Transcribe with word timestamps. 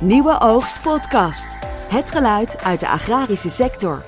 Nieuwe 0.00 0.40
Oogst 0.40 0.82
Podcast. 0.82 1.46
Het 1.88 2.10
geluid 2.10 2.58
uit 2.58 2.80
de 2.80 2.88
agrarische 2.88 3.50
sector. 3.50 4.04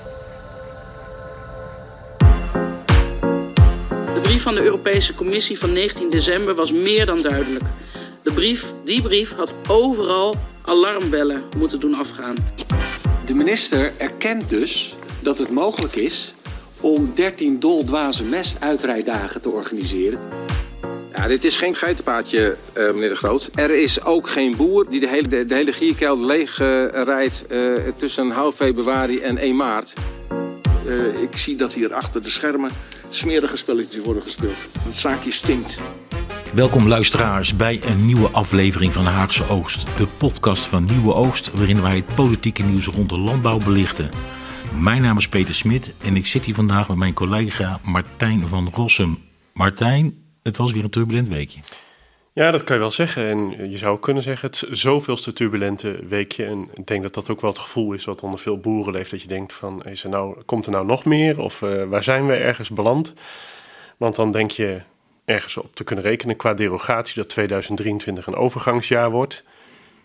De 4.13 4.19
brief 4.21 4.41
van 4.41 4.53
de 4.53 4.61
Europese 4.61 5.13
Commissie 5.13 5.59
van 5.59 5.73
19 5.73 6.09
december 6.09 6.55
was 6.55 6.71
meer 6.71 7.05
dan 7.05 7.21
duidelijk. 7.21 7.65
De 8.23 8.31
brief, 8.31 8.71
die 8.83 9.01
brief 9.01 9.35
had 9.35 9.53
overal 9.67 10.35
alarmbellen 10.61 11.43
moeten 11.57 11.79
doen 11.79 11.93
afgaan. 11.93 12.35
De 13.25 13.33
minister 13.33 13.93
erkent 13.97 14.49
dus 14.49 14.95
dat 15.19 15.39
het 15.39 15.49
mogelijk 15.49 15.95
is 15.95 16.33
om 16.79 17.11
13 17.15 17.59
doldwaze 17.59 18.23
mestuitrijdagen 18.23 19.41
te 19.41 19.49
organiseren. 19.49 20.19
Dit 21.27 21.43
is 21.43 21.57
geen 21.57 21.75
geitenpaadje, 21.75 22.57
uh, 22.77 22.91
meneer 22.93 23.09
De 23.09 23.15
Groot. 23.15 23.49
Er 23.55 23.81
is 23.81 24.03
ook 24.03 24.29
geen 24.29 24.55
boer 24.55 24.89
die 24.89 24.99
de 24.99 25.07
hele, 25.07 25.45
de, 25.45 25.55
hele 25.55 25.73
gierkelder 25.73 26.25
leeg 26.25 26.59
uh, 26.59 26.85
rijdt 26.89 27.45
uh, 27.49 27.73
tussen 27.95 28.31
half 28.31 28.55
februari 28.55 29.19
en 29.19 29.37
1 29.37 29.55
maart. 29.55 29.93
ik 31.21 31.37
zie 31.37 31.55
dat 31.55 31.73
hier 31.73 31.93
achter 31.93 32.23
de 32.23 32.29
schermen 32.29 32.71
smerige 33.09 33.57
spelletjes 33.57 34.03
worden 34.03 34.23
gespeeld. 34.23 34.57
Het 34.79 34.97
zaakje 34.97 35.31
stinkt. 35.31 35.77
Welkom 36.53 36.87
luisteraars 36.87 37.55
bij 37.55 37.79
een 37.85 38.05
nieuwe 38.05 38.27
aflevering 38.27 38.93
van 38.93 39.05
Haagse 39.05 39.47
Oogst. 39.49 39.97
De 39.97 40.07
podcast 40.17 40.65
van 40.65 40.85
Nieuwe 40.85 41.13
Oogst 41.13 41.51
waarin 41.53 41.81
wij 41.81 41.95
het 41.95 42.15
politieke 42.15 42.63
nieuws 42.63 42.85
rond 42.85 43.09
de 43.09 43.17
landbouw 43.17 43.57
belichten. 43.57 44.09
Mijn 44.79 45.01
naam 45.01 45.17
is 45.17 45.27
Peter 45.27 45.55
Smit 45.55 45.93
en 46.03 46.15
ik 46.15 46.27
zit 46.27 46.45
hier 46.45 46.55
vandaag 46.55 46.87
met 46.87 46.97
mijn 46.97 47.13
collega 47.13 47.79
Martijn 47.83 48.47
van 48.47 48.71
Rossum. 48.73 49.17
Martijn, 49.53 50.20
het 50.43 50.57
was 50.57 50.71
weer 50.71 50.83
een 50.83 50.89
turbulent 50.89 51.27
weekje. 51.27 51.59
Ja, 52.33 52.51
dat 52.51 52.63
kan 52.63 52.75
je 52.75 52.81
wel 52.81 52.91
zeggen. 52.91 53.25
En 53.25 53.69
je 53.69 53.77
zou 53.77 53.99
kunnen 53.99 54.23
zeggen, 54.23 54.49
het 54.49 54.63
zoveelste 54.69 55.33
turbulente 55.33 55.99
weekje. 56.07 56.45
En 56.45 56.69
ik 56.73 56.87
denk 56.87 57.01
dat 57.01 57.13
dat 57.13 57.29
ook 57.29 57.41
wel 57.41 57.49
het 57.49 57.59
gevoel 57.59 57.93
is 57.93 58.05
wat 58.05 58.23
onder 58.23 58.39
veel 58.39 58.57
boeren 58.57 58.93
leeft. 58.93 59.11
Dat 59.11 59.21
je 59.21 59.27
denkt 59.27 59.53
van, 59.53 59.83
is 59.85 60.03
er 60.03 60.09
nou, 60.09 60.41
komt 60.45 60.65
er 60.65 60.71
nou 60.71 60.85
nog 60.85 61.05
meer? 61.05 61.39
Of 61.39 61.61
uh, 61.61 61.83
waar 61.83 62.03
zijn 62.03 62.27
we 62.27 62.33
ergens 62.33 62.69
beland? 62.69 63.13
Want 63.97 64.15
dan 64.15 64.31
denk 64.31 64.51
je 64.51 64.81
ergens 65.25 65.57
op 65.57 65.75
te 65.75 65.83
kunnen 65.83 66.05
rekenen 66.05 66.35
qua 66.35 66.53
derogatie 66.53 67.15
dat 67.15 67.29
2023 67.29 68.27
een 68.27 68.35
overgangsjaar 68.35 69.11
wordt. 69.11 69.43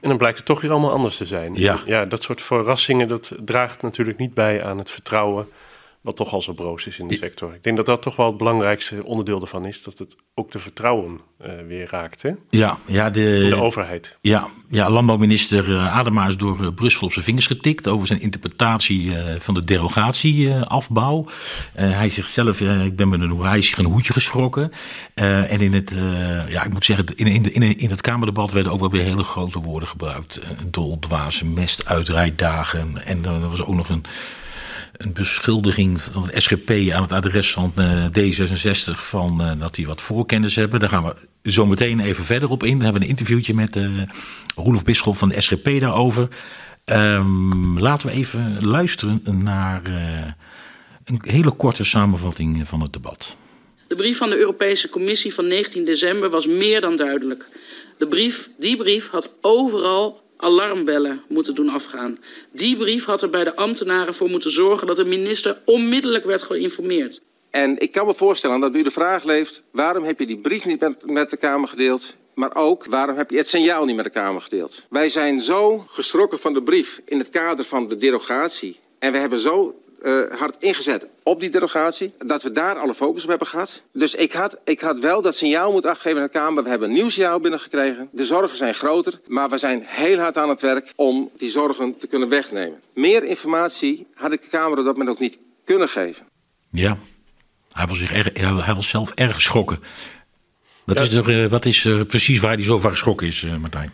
En 0.01 0.09
dan 0.09 0.19
blijkt 0.19 0.37
het 0.37 0.47
toch 0.47 0.61
weer 0.61 0.70
allemaal 0.70 0.92
anders 0.92 1.17
te 1.17 1.27
zijn. 1.27 1.55
Ja. 1.55 1.81
ja, 1.87 2.05
dat 2.05 2.23
soort 2.23 2.42
verrassingen, 2.42 3.09
dat 3.09 3.33
draagt 3.45 3.83
natuurlijk 3.83 4.19
niet 4.19 4.34
bij 4.34 4.64
aan 4.64 4.79
het 4.79 4.91
vertrouwen 4.91 5.48
wat 6.07 6.17
toch 6.17 6.33
al 6.33 6.43
zo 6.43 6.53
broos 6.53 6.87
is 6.87 6.99
in 6.99 7.09
de 7.09 7.17
sector. 7.17 7.55
Ik 7.55 7.62
denk 7.62 7.77
dat 7.77 7.87
dat 7.87 8.03
toch 8.03 8.17
wel 8.17 8.27
het 8.27 8.37
belangrijkste 8.37 9.05
onderdeel 9.05 9.41
ervan 9.41 9.67
is, 9.67 9.83
dat 9.83 9.99
het 9.99 10.17
ook 10.35 10.51
de 10.51 10.59
vertrouwen 10.59 11.21
uh, 11.47 11.53
weer 11.69 11.89
raakt. 11.91 12.23
Hè? 12.23 12.31
Ja, 12.51 12.79
ja 12.85 13.11
de, 13.11 13.47
de 13.48 13.57
overheid. 13.57 14.17
Ja, 14.21 14.48
ja 14.69 14.91
landbouwminister 14.91 15.69
uh, 15.69 15.97
Adema 15.98 16.27
is 16.27 16.37
door 16.37 16.61
uh, 16.61 16.69
Brussel 16.75 17.07
op 17.07 17.13
zijn 17.13 17.25
vingers 17.25 17.47
getikt 17.47 17.89
over 17.89 18.07
zijn 18.07 18.21
interpretatie 18.21 19.13
van 19.39 19.55
de 19.55 19.65
derogatieafbouw. 19.65 21.27
hij 21.73 22.09
zegt 22.09 22.31
zelf, 22.31 22.61
ik 22.61 22.97
ben 22.97 23.09
met 23.09 23.20
een, 23.20 23.41
hij 23.41 23.59
is 23.59 23.75
een 23.77 23.85
hoedje 23.85 24.13
geschrokken. 24.13 24.73
en 25.15 25.61
in 25.61 25.73
het, 25.73 25.95
ja, 26.48 26.65
ik 26.65 26.73
moet 26.73 26.85
zeggen, 26.85 27.07
in, 27.15 27.27
in, 27.27 27.55
in, 27.55 27.79
in 27.79 27.91
het 27.91 28.01
Kamerdebat 28.01 28.53
werden 28.53 28.73
ook 28.73 28.81
wel 28.81 28.91
weer 28.91 29.03
hele 29.03 29.25
grote 29.25 29.61
woorden 29.61 29.89
gebruikt. 29.89 30.41
dol, 30.67 30.98
dwaze, 30.98 31.45
mest, 31.45 31.87
uitrijdagen. 31.87 33.05
En 33.05 33.25
er 33.25 33.48
was 33.48 33.63
ook 33.63 33.75
nog 33.75 33.89
een 33.89 34.05
een 34.97 35.12
beschuldiging 35.12 36.02
van 36.02 36.22
het 36.27 36.42
SGP 36.42 36.70
aan 36.70 37.02
het 37.02 37.12
adres 37.12 37.52
van 37.52 37.72
uh, 37.78 38.05
D66 38.05 38.91
van 38.94 39.41
uh, 39.41 39.52
dat 39.58 39.75
die 39.75 39.86
wat 39.86 40.00
voorkennis 40.00 40.55
hebben. 40.55 40.80
Daar 40.80 40.89
gaan 40.89 41.14
we 41.42 41.50
zo 41.50 41.66
meteen 41.66 42.00
even 42.00 42.25
verder 42.25 42.48
op 42.48 42.62
in. 42.62 42.78
We 42.78 42.84
hebben 42.84 43.02
een 43.02 43.08
interviewtje 43.08 43.55
met 43.55 43.77
uh, 43.77 44.02
Roelof 44.55 44.84
Bisschop 44.84 45.17
van 45.17 45.28
de 45.28 45.41
SGP 45.41 45.80
daarover. 45.80 46.28
Um, 46.84 47.80
laten 47.80 48.06
we 48.06 48.12
even 48.12 48.67
luisteren 48.67 49.22
naar 49.24 49.83
een 51.05 51.20
hele 51.22 51.50
korte 51.50 51.84
samenvatting 51.84 52.69
van 52.69 52.80
het 52.80 52.92
debat. 52.92 53.36
De 53.86 53.95
brief 53.95 54.17
van 54.17 54.30
de 54.30 54.39
Europese 54.39 54.89
Commissie 54.89 55.35
van 55.35 55.46
19 55.46 55.85
december 55.85 56.30
was 56.30 56.46
meer 56.46 56.80
dan 56.80 56.96
duidelijk. 56.96 57.48
De 57.98 58.06
brief, 58.06 58.48
die 58.58 58.77
brief 58.77 59.11
had 59.11 59.33
overal 59.40 60.26
alarmbellen 60.36 61.23
moeten 61.29 61.55
doen 61.55 61.69
afgaan. 61.69 62.19
Die 62.51 62.77
brief 62.77 63.05
had 63.05 63.23
er 63.23 63.30
bij 63.30 63.45
de 63.45 63.57
ambtenaren 63.57 64.14
voor 64.14 64.30
moeten 64.30 64.51
zorgen 64.51 64.86
dat 64.86 64.97
de 64.97 65.05
minister 65.05 65.58
onmiddellijk 65.64 66.24
werd 66.24 66.42
geïnformeerd. 66.42 67.23
En 67.51 67.79
ik 67.79 67.92
kan 67.92 68.07
me 68.07 68.14
voorstellen 68.14 68.61
dat 68.61 68.74
u 68.74 68.83
de 68.83 68.91
vraag 68.91 69.24
leeft: 69.24 69.63
waarom 69.70 70.05
heb 70.05 70.19
je 70.19 70.27
die 70.27 70.39
brief 70.39 70.64
niet 70.64 70.80
met, 71.05 71.30
de 71.30 71.36
Kamer 71.36 71.69
gedeeld? 71.69 72.14
Maar 72.35 72.55
ook, 72.55 72.85
waarom 72.85 73.17
heb 73.17 73.30
je 73.30 73.36
het 73.36 73.48
signaal 73.48 73.85
niet 73.85 73.97
met 73.97 74.05
de 74.05 74.11
Kamer 74.11 74.41
gedeeld? 74.41 74.86
Wij 74.91 75.08
zijn 75.08 75.41
zo 75.41 75.85
geschrokken 75.89 76.39
van 76.39 76.55
de 76.55 76.63
brief 76.63 77.01
in 77.05 77.18
het 77.18 77.30
kader 77.30 77.64
van 77.64 77.89
de 77.89 77.97
derogatie. 77.97 78.79
En 78.98 79.13
we 79.13 79.18
hebben 79.18 79.39
zo 79.39 79.74
uh, 80.02 80.39
hard 80.39 80.57
ingezet 80.58 81.08
op 81.23 81.40
die 81.40 81.51
derogatie. 81.51 82.12
Dat 82.27 82.42
we 82.42 82.52
daar 82.52 82.77
alle 82.77 82.95
focus 82.95 83.23
op 83.23 83.29
hebben 83.29 83.46
gehad. 83.46 83.83
Dus 83.92 84.14
ik 84.14 84.33
had, 84.33 84.58
ik 84.64 84.80
had 84.80 84.98
wel 84.98 85.23
dat 85.23 85.36
signaal 85.36 85.73
moeten 85.73 85.90
afgeven 85.90 86.18
aan 86.18 86.24
de 86.24 86.30
Kamer. 86.30 86.62
We 86.62 86.68
hebben 86.68 86.89
een 86.89 86.95
nieuw 86.95 87.08
signaal 87.08 87.40
binnengekregen. 87.40 88.08
De 88.12 88.24
zorgen 88.24 88.56
zijn 88.56 88.74
groter. 88.74 89.20
Maar 89.27 89.48
we 89.48 89.58
zijn 89.58 89.83
heel 89.85 90.18
hard 90.18 90.36
aan 90.36 90.48
het 90.48 90.61
werk 90.61 90.92
om 90.96 91.30
die 91.36 91.48
zorgen 91.48 91.98
te 91.98 92.06
kunnen 92.06 92.29
wegnemen. 92.29 92.80
Meer 92.95 93.24
informatie 93.24 94.06
had 94.14 94.33
ik 94.33 94.40
de 94.42 94.48
Kamer 94.48 94.79
op 94.79 94.85
dat 94.85 94.96
moment 94.96 95.08
ook 95.08 95.23
niet 95.23 95.39
kunnen 95.64 95.89
geven. 95.89 96.27
Ja, 96.70 96.98
hij 97.73 97.86
was, 97.86 97.98
zich 97.98 98.12
erg, 98.12 98.30
hij 98.64 98.74
was 98.74 98.89
zelf 98.89 99.11
erg 99.14 99.35
geschrokken. 99.35 99.79
Wat, 100.85 100.98
ja. 100.98 101.02
is, 101.02 101.12
er, 101.12 101.45
uh, 101.45 101.51
wat 101.51 101.64
is 101.64 101.85
uh, 101.85 102.02
precies 102.02 102.40
waar 102.40 102.55
hij 102.55 102.64
zo 102.64 102.79
van 102.79 102.90
geschrokken 102.90 103.27
is, 103.27 103.46
Martijn? 103.61 103.92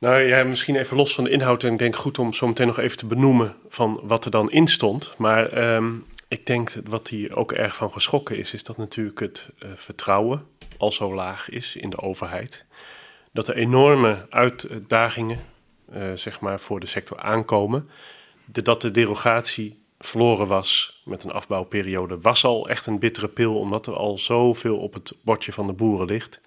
Nou 0.00 0.20
ja, 0.20 0.44
misschien 0.44 0.76
even 0.76 0.96
los 0.96 1.14
van 1.14 1.24
de 1.24 1.30
inhoud. 1.30 1.64
En 1.64 1.72
ik 1.72 1.78
denk 1.78 1.96
goed 1.96 2.18
om 2.18 2.32
zo 2.32 2.46
meteen 2.46 2.66
nog 2.66 2.78
even 2.78 2.96
te 2.96 3.06
benoemen 3.06 3.56
van 3.68 4.00
wat 4.02 4.24
er 4.24 4.30
dan 4.30 4.50
in 4.50 4.68
stond. 4.68 5.14
Maar 5.18 5.74
um, 5.74 6.04
ik 6.28 6.46
denk 6.46 6.72
wat 6.84 7.08
hij 7.08 7.34
ook 7.34 7.52
erg 7.52 7.74
van 7.74 7.92
geschrokken 7.92 8.38
is, 8.38 8.54
is 8.54 8.64
dat 8.64 8.76
natuurlijk 8.76 9.20
het 9.20 9.50
uh, 9.58 9.70
vertrouwen 9.74 10.46
al 10.76 10.90
zo 10.90 11.14
laag 11.14 11.48
is 11.48 11.76
in 11.76 11.90
de 11.90 11.98
overheid. 11.98 12.64
Dat 13.32 13.48
er 13.48 13.56
enorme 13.56 14.26
uitdagingen, 14.30 15.40
uh, 15.94 16.12
zeg 16.14 16.40
maar, 16.40 16.60
voor 16.60 16.80
de 16.80 16.86
sector 16.86 17.18
aankomen. 17.18 17.88
Dat 18.44 18.80
de 18.80 18.90
derogatie 18.90 19.82
verloren 19.98 20.46
was 20.46 21.00
met 21.04 21.24
een 21.24 21.32
afbouwperiode 21.32 22.20
was 22.20 22.44
al 22.44 22.68
echt 22.68 22.86
een 22.86 22.98
bittere 22.98 23.28
pil, 23.28 23.56
omdat 23.56 23.86
er 23.86 23.96
al 23.96 24.18
zoveel 24.18 24.78
op 24.78 24.94
het 24.94 25.16
bordje 25.24 25.52
van 25.52 25.66
de 25.66 25.72
boeren 25.72 26.06
ligt. 26.06 26.40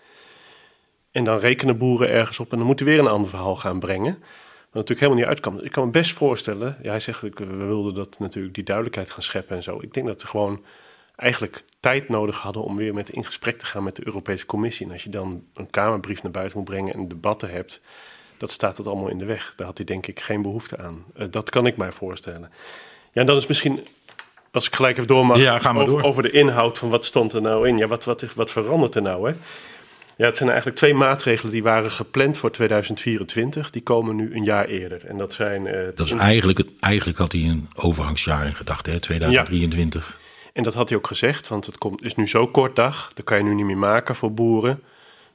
En 1.14 1.24
dan 1.24 1.38
rekenen 1.38 1.78
boeren 1.78 2.10
ergens 2.10 2.40
op 2.40 2.52
en 2.52 2.58
dan 2.58 2.68
moeten 2.68 2.86
we 2.86 2.92
weer 2.92 3.00
een 3.00 3.08
ander 3.08 3.30
verhaal 3.30 3.56
gaan 3.56 3.80
brengen. 3.80 4.14
Wat 4.14 4.88
natuurlijk 4.88 5.00
helemaal 5.00 5.20
niet 5.20 5.30
uitkwam. 5.30 5.60
Ik 5.60 5.72
kan 5.72 5.86
me 5.86 5.92
best 5.92 6.14
voorstellen, 6.14 6.78
ja, 6.82 6.90
hij 6.90 7.00
zegt, 7.00 7.22
we 7.22 7.46
wilden 7.46 7.94
dat 7.94 8.20
natuurlijk 8.20 8.54
die 8.54 8.64
duidelijkheid 8.64 9.12
gaan 9.12 9.24
scheppen 9.24 9.56
en 9.56 9.64
zo. 9.64 9.78
Ik 9.82 9.94
denk 9.94 10.08
dat 10.08 10.22
we 10.22 10.28
gewoon 10.28 10.64
eigenlijk 11.16 11.64
tijd 11.80 12.10
nodig 12.10 12.38
hadden 12.38 12.64
om 12.64 12.76
weer 12.76 12.94
met 12.94 13.10
in 13.10 13.26
gesprek 13.26 13.60
te 13.60 13.66
gaan 13.66 13.84
met 13.84 13.96
de 13.96 14.06
Europese 14.06 14.46
Commissie. 14.46 14.86
En 14.86 14.92
als 14.92 15.04
je 15.04 15.10
dan 15.10 15.44
een 15.54 15.70
Kamerbrief 15.70 16.24
naar 16.24 16.32
buiten 16.32 16.58
moet 16.58 16.68
brengen 16.68 16.94
en 16.94 17.08
debatten 17.08 17.50
hebt, 17.50 17.82
dat 18.38 18.52
staat 18.52 18.78
het 18.78 18.88
allemaal 18.88 19.08
in 19.08 19.18
de 19.18 19.26
weg. 19.26 19.54
Daar 19.56 19.68
had 19.68 19.78
hij 19.78 19.86
denk 19.86 20.08
ik 20.08 20.20
geen 20.20 20.42
behoefte 20.42 20.78
aan. 20.78 21.06
Uh, 21.18 21.26
dat 21.30 21.50
kan 21.50 21.66
ik 21.66 21.78
mij 21.78 21.92
voorstellen. 21.92 22.52
Ja, 23.12 23.22
en 23.22 23.26
dan 23.26 23.38
is 23.38 23.48
misschien, 23.48 23.88
als 24.52 24.68
ik 24.68 24.76
gelijk 24.76 24.96
even 24.96 25.08
door 25.08 25.26
mag, 25.26 25.38
ja, 25.38 25.60
gaan 25.60 25.76
we 25.76 25.82
over, 25.82 25.94
door. 25.94 26.04
over 26.04 26.24
de 26.24 26.32
inhoud 26.32 26.78
van 26.78 26.90
wat 26.90 27.06
stond 27.06 27.34
er 27.34 27.42
nou 27.42 27.68
in. 27.68 27.78
Ja, 27.78 27.88
wat, 27.88 28.04
wat, 28.04 28.34
wat 28.34 28.52
verandert 28.52 28.96
er 28.96 29.02
nou, 29.02 29.30
hè? 29.30 29.36
Ja, 30.18 30.26
het 30.26 30.38
zijn 30.38 30.50
eigenlijk 30.50 30.78
twee 30.78 30.94
maatregelen 30.94 31.52
die 31.52 31.64
waren 31.64 31.92
gepland 31.92 32.38
voor 32.38 32.52
2024. 32.52 33.70
Die 33.70 33.82
komen 33.82 34.16
nu 34.16 34.36
een 34.36 34.44
jaar 34.44 34.66
eerder. 34.66 35.06
En 35.06 35.18
dat 35.18 35.34
zijn. 35.34 35.66
Uh, 35.66 35.88
dat 35.96 36.06
is 36.06 36.12
eigenlijk, 36.12 36.60
eigenlijk 36.80 37.18
had 37.18 37.32
hij 37.32 37.42
een 37.42 37.70
overgangsjaar 37.76 38.46
in 38.46 38.56
gedachten, 38.56 38.94
hè, 38.94 39.00
2023. 39.00 40.08
Ja. 40.08 40.22
En 40.54 40.64
dat 40.64 40.74
had 40.74 40.90
hij 40.90 40.98
ook 40.98 41.08
gezegd, 41.08 41.48
want 41.48 41.66
het 41.66 41.78
komt, 41.78 42.04
is 42.04 42.16
nu 42.16 42.28
zo 42.28 42.48
kort 42.48 42.76
dag. 42.76 43.12
Dat 43.14 43.26
kan 43.26 43.38
je 43.38 43.44
nu 43.44 43.54
niet 43.54 43.66
meer 43.66 43.78
maken 43.78 44.16
voor 44.16 44.34
boeren. 44.34 44.82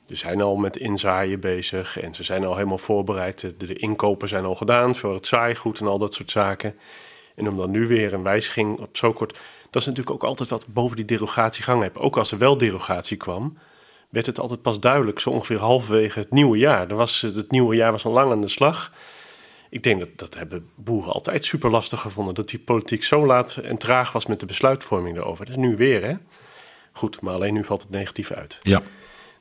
Ze 0.08 0.14
zijn 0.14 0.42
al 0.42 0.56
met 0.56 0.76
inzaaien 0.76 1.40
bezig 1.40 2.00
en 2.00 2.14
ze 2.14 2.22
zijn 2.22 2.44
al 2.44 2.54
helemaal 2.54 2.78
voorbereid. 2.78 3.40
De, 3.40 3.56
de 3.56 3.74
inkopen 3.74 4.28
zijn 4.28 4.44
al 4.44 4.54
gedaan 4.54 4.96
voor 4.96 5.14
het 5.14 5.26
zaaigoed 5.26 5.81
en 5.81 5.86
al 5.86 5.98
dat 5.98 6.14
soort 6.14 6.31
zaken. 6.31 6.74
En 7.34 7.48
om 7.48 7.56
dan 7.56 7.70
nu 7.70 7.86
weer 7.86 8.12
een 8.12 8.22
wijziging 8.22 8.81
op 8.81 8.96
zo 8.96 9.12
kort. 9.12 9.38
Dat 9.70 9.81
is 9.82 9.86
natuurlijk 9.88 10.14
ook 10.14 10.24
altijd 10.24 10.48
wat 10.48 10.66
boven 10.69 10.96
die 10.96 11.04
derogatie 11.04 11.62
gang 11.64 11.82
hebt. 11.82 11.98
Ook 11.98 12.16
als 12.16 12.32
er 12.32 12.38
wel 12.38 12.58
derogatie 12.58 13.16
kwam 13.16 13.58
werd 14.08 14.26
het 14.26 14.40
altijd 14.40 14.62
pas 14.62 14.81
duidelijk, 14.81 15.20
zo 15.20 15.31
ongeveer 15.31 15.58
halverwege 15.58 16.19
het 16.19 16.31
nieuwe 16.31 16.58
jaar. 16.58 16.88
Er 16.88 16.96
was, 16.96 17.20
het 17.20 17.50
nieuwe 17.50 17.76
jaar 17.76 17.93
was 17.93 18.05
al 18.05 18.12
lang 18.12 18.32
aan 18.32 18.40
de 18.40 18.49
slag. 18.49 18.93
Ik 19.70 19.82
denk 19.82 20.00
dat 20.00 20.08
dat 20.16 20.34
hebben 20.34 20.70
boeren 20.75 21.12
altijd 21.12 21.44
super 21.44 21.70
lastig 21.70 22.00
gevonden. 22.00 22.34
Dat 22.34 22.49
die 22.49 22.58
politiek 22.58 23.05
zo 23.05 23.26
laat 23.26 23.56
en 23.56 23.78
traag 23.78 24.12
was 24.12 24.26
met 24.26 24.40
de 24.40 24.46
besluitvorming 24.46 25.16
erover. 25.16 25.44
Dat 25.44 25.56
is 25.56 25.60
nu 25.62 25.76
weer, 25.76 26.05
hè? 26.05 26.14
Goed, 26.93 27.20
maar 27.20 27.34
alleen 27.34 27.55
nu 27.55 27.64
valt 27.64 27.82
het 27.82 27.90
negatief 27.90 28.31
uit. 28.31 28.60
Ja. 28.62 28.82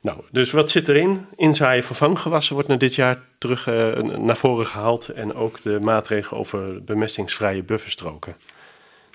Nou, 0.00 0.20
dus 0.30 0.50
wat 0.50 0.70
zit 0.70 0.88
erin? 0.88 1.26
Inzaaien 1.36 1.84
van 1.84 1.96
vanggewassen 1.96 2.54
wordt 2.54 2.68
naar 2.68 2.78
dit 2.78 2.94
jaar 2.94 3.22
terug 3.38 3.66
uh, 3.66 3.96
naar 4.02 4.36
voren 4.36 4.66
gehaald. 4.66 5.08
En 5.08 5.34
ook 5.34 5.62
de 5.62 5.78
maatregelen 5.80 6.40
over 6.40 6.84
bemestingsvrije 6.84 7.62
bufferstroken. 7.62 8.36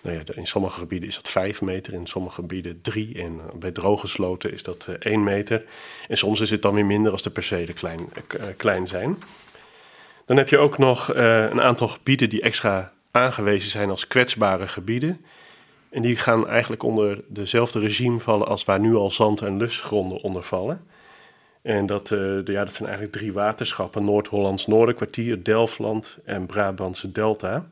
Nou 0.03 0.15
ja, 0.15 0.23
in 0.33 0.47
sommige 0.47 0.79
gebieden 0.79 1.09
is 1.09 1.15
dat 1.15 1.29
5 1.29 1.61
meter, 1.61 1.94
in 1.94 2.07
sommige 2.07 2.35
gebieden 2.35 2.81
3 2.81 3.21
en 3.21 3.41
bij 3.55 3.71
droge 3.71 4.07
sloten 4.07 4.53
is 4.53 4.63
dat 4.63 4.89
1 5.00 5.23
meter. 5.23 5.63
En 6.07 6.17
soms 6.17 6.39
is 6.39 6.50
het 6.50 6.61
dan 6.61 6.73
weer 6.73 6.85
minder 6.85 7.11
als 7.11 7.21
de 7.21 7.29
percelen 7.29 7.73
klein, 7.73 8.00
uh, 8.00 8.44
klein 8.57 8.88
zijn. 8.88 9.17
Dan 10.25 10.38
heb 10.38 10.50
je 10.50 10.57
ook 10.57 10.77
nog 10.77 11.15
een 11.15 11.61
aantal 11.61 11.88
gebieden 11.88 12.29
die 12.29 12.41
extra 12.41 12.94
aangewezen 13.11 13.69
zijn 13.69 13.89
als 13.89 14.07
kwetsbare 14.07 14.67
gebieden. 14.67 15.25
En 15.89 16.01
die 16.01 16.15
gaan 16.15 16.47
eigenlijk 16.47 16.83
onder 16.83 17.21
dezelfde 17.27 17.79
regime 17.79 18.19
vallen 18.19 18.47
als 18.47 18.65
waar 18.65 18.79
nu 18.79 18.95
al 18.95 19.09
zand- 19.09 19.41
en 19.41 19.57
lusgronden 19.57 20.21
onder 20.21 20.44
vallen. 20.44 20.83
En 21.61 21.85
dat, 21.85 22.09
ja, 22.45 22.63
dat 22.63 22.73
zijn 22.73 22.89
eigenlijk 22.89 23.11
drie 23.11 23.33
waterschappen: 23.33 24.05
Noord-Hollands 24.05 24.67
Noorderkwartier, 24.67 25.44
Delftland 25.44 26.17
en 26.25 26.45
Brabantse 26.45 27.11
Delta. 27.11 27.67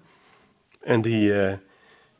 En 0.81 1.01
die, 1.01 1.33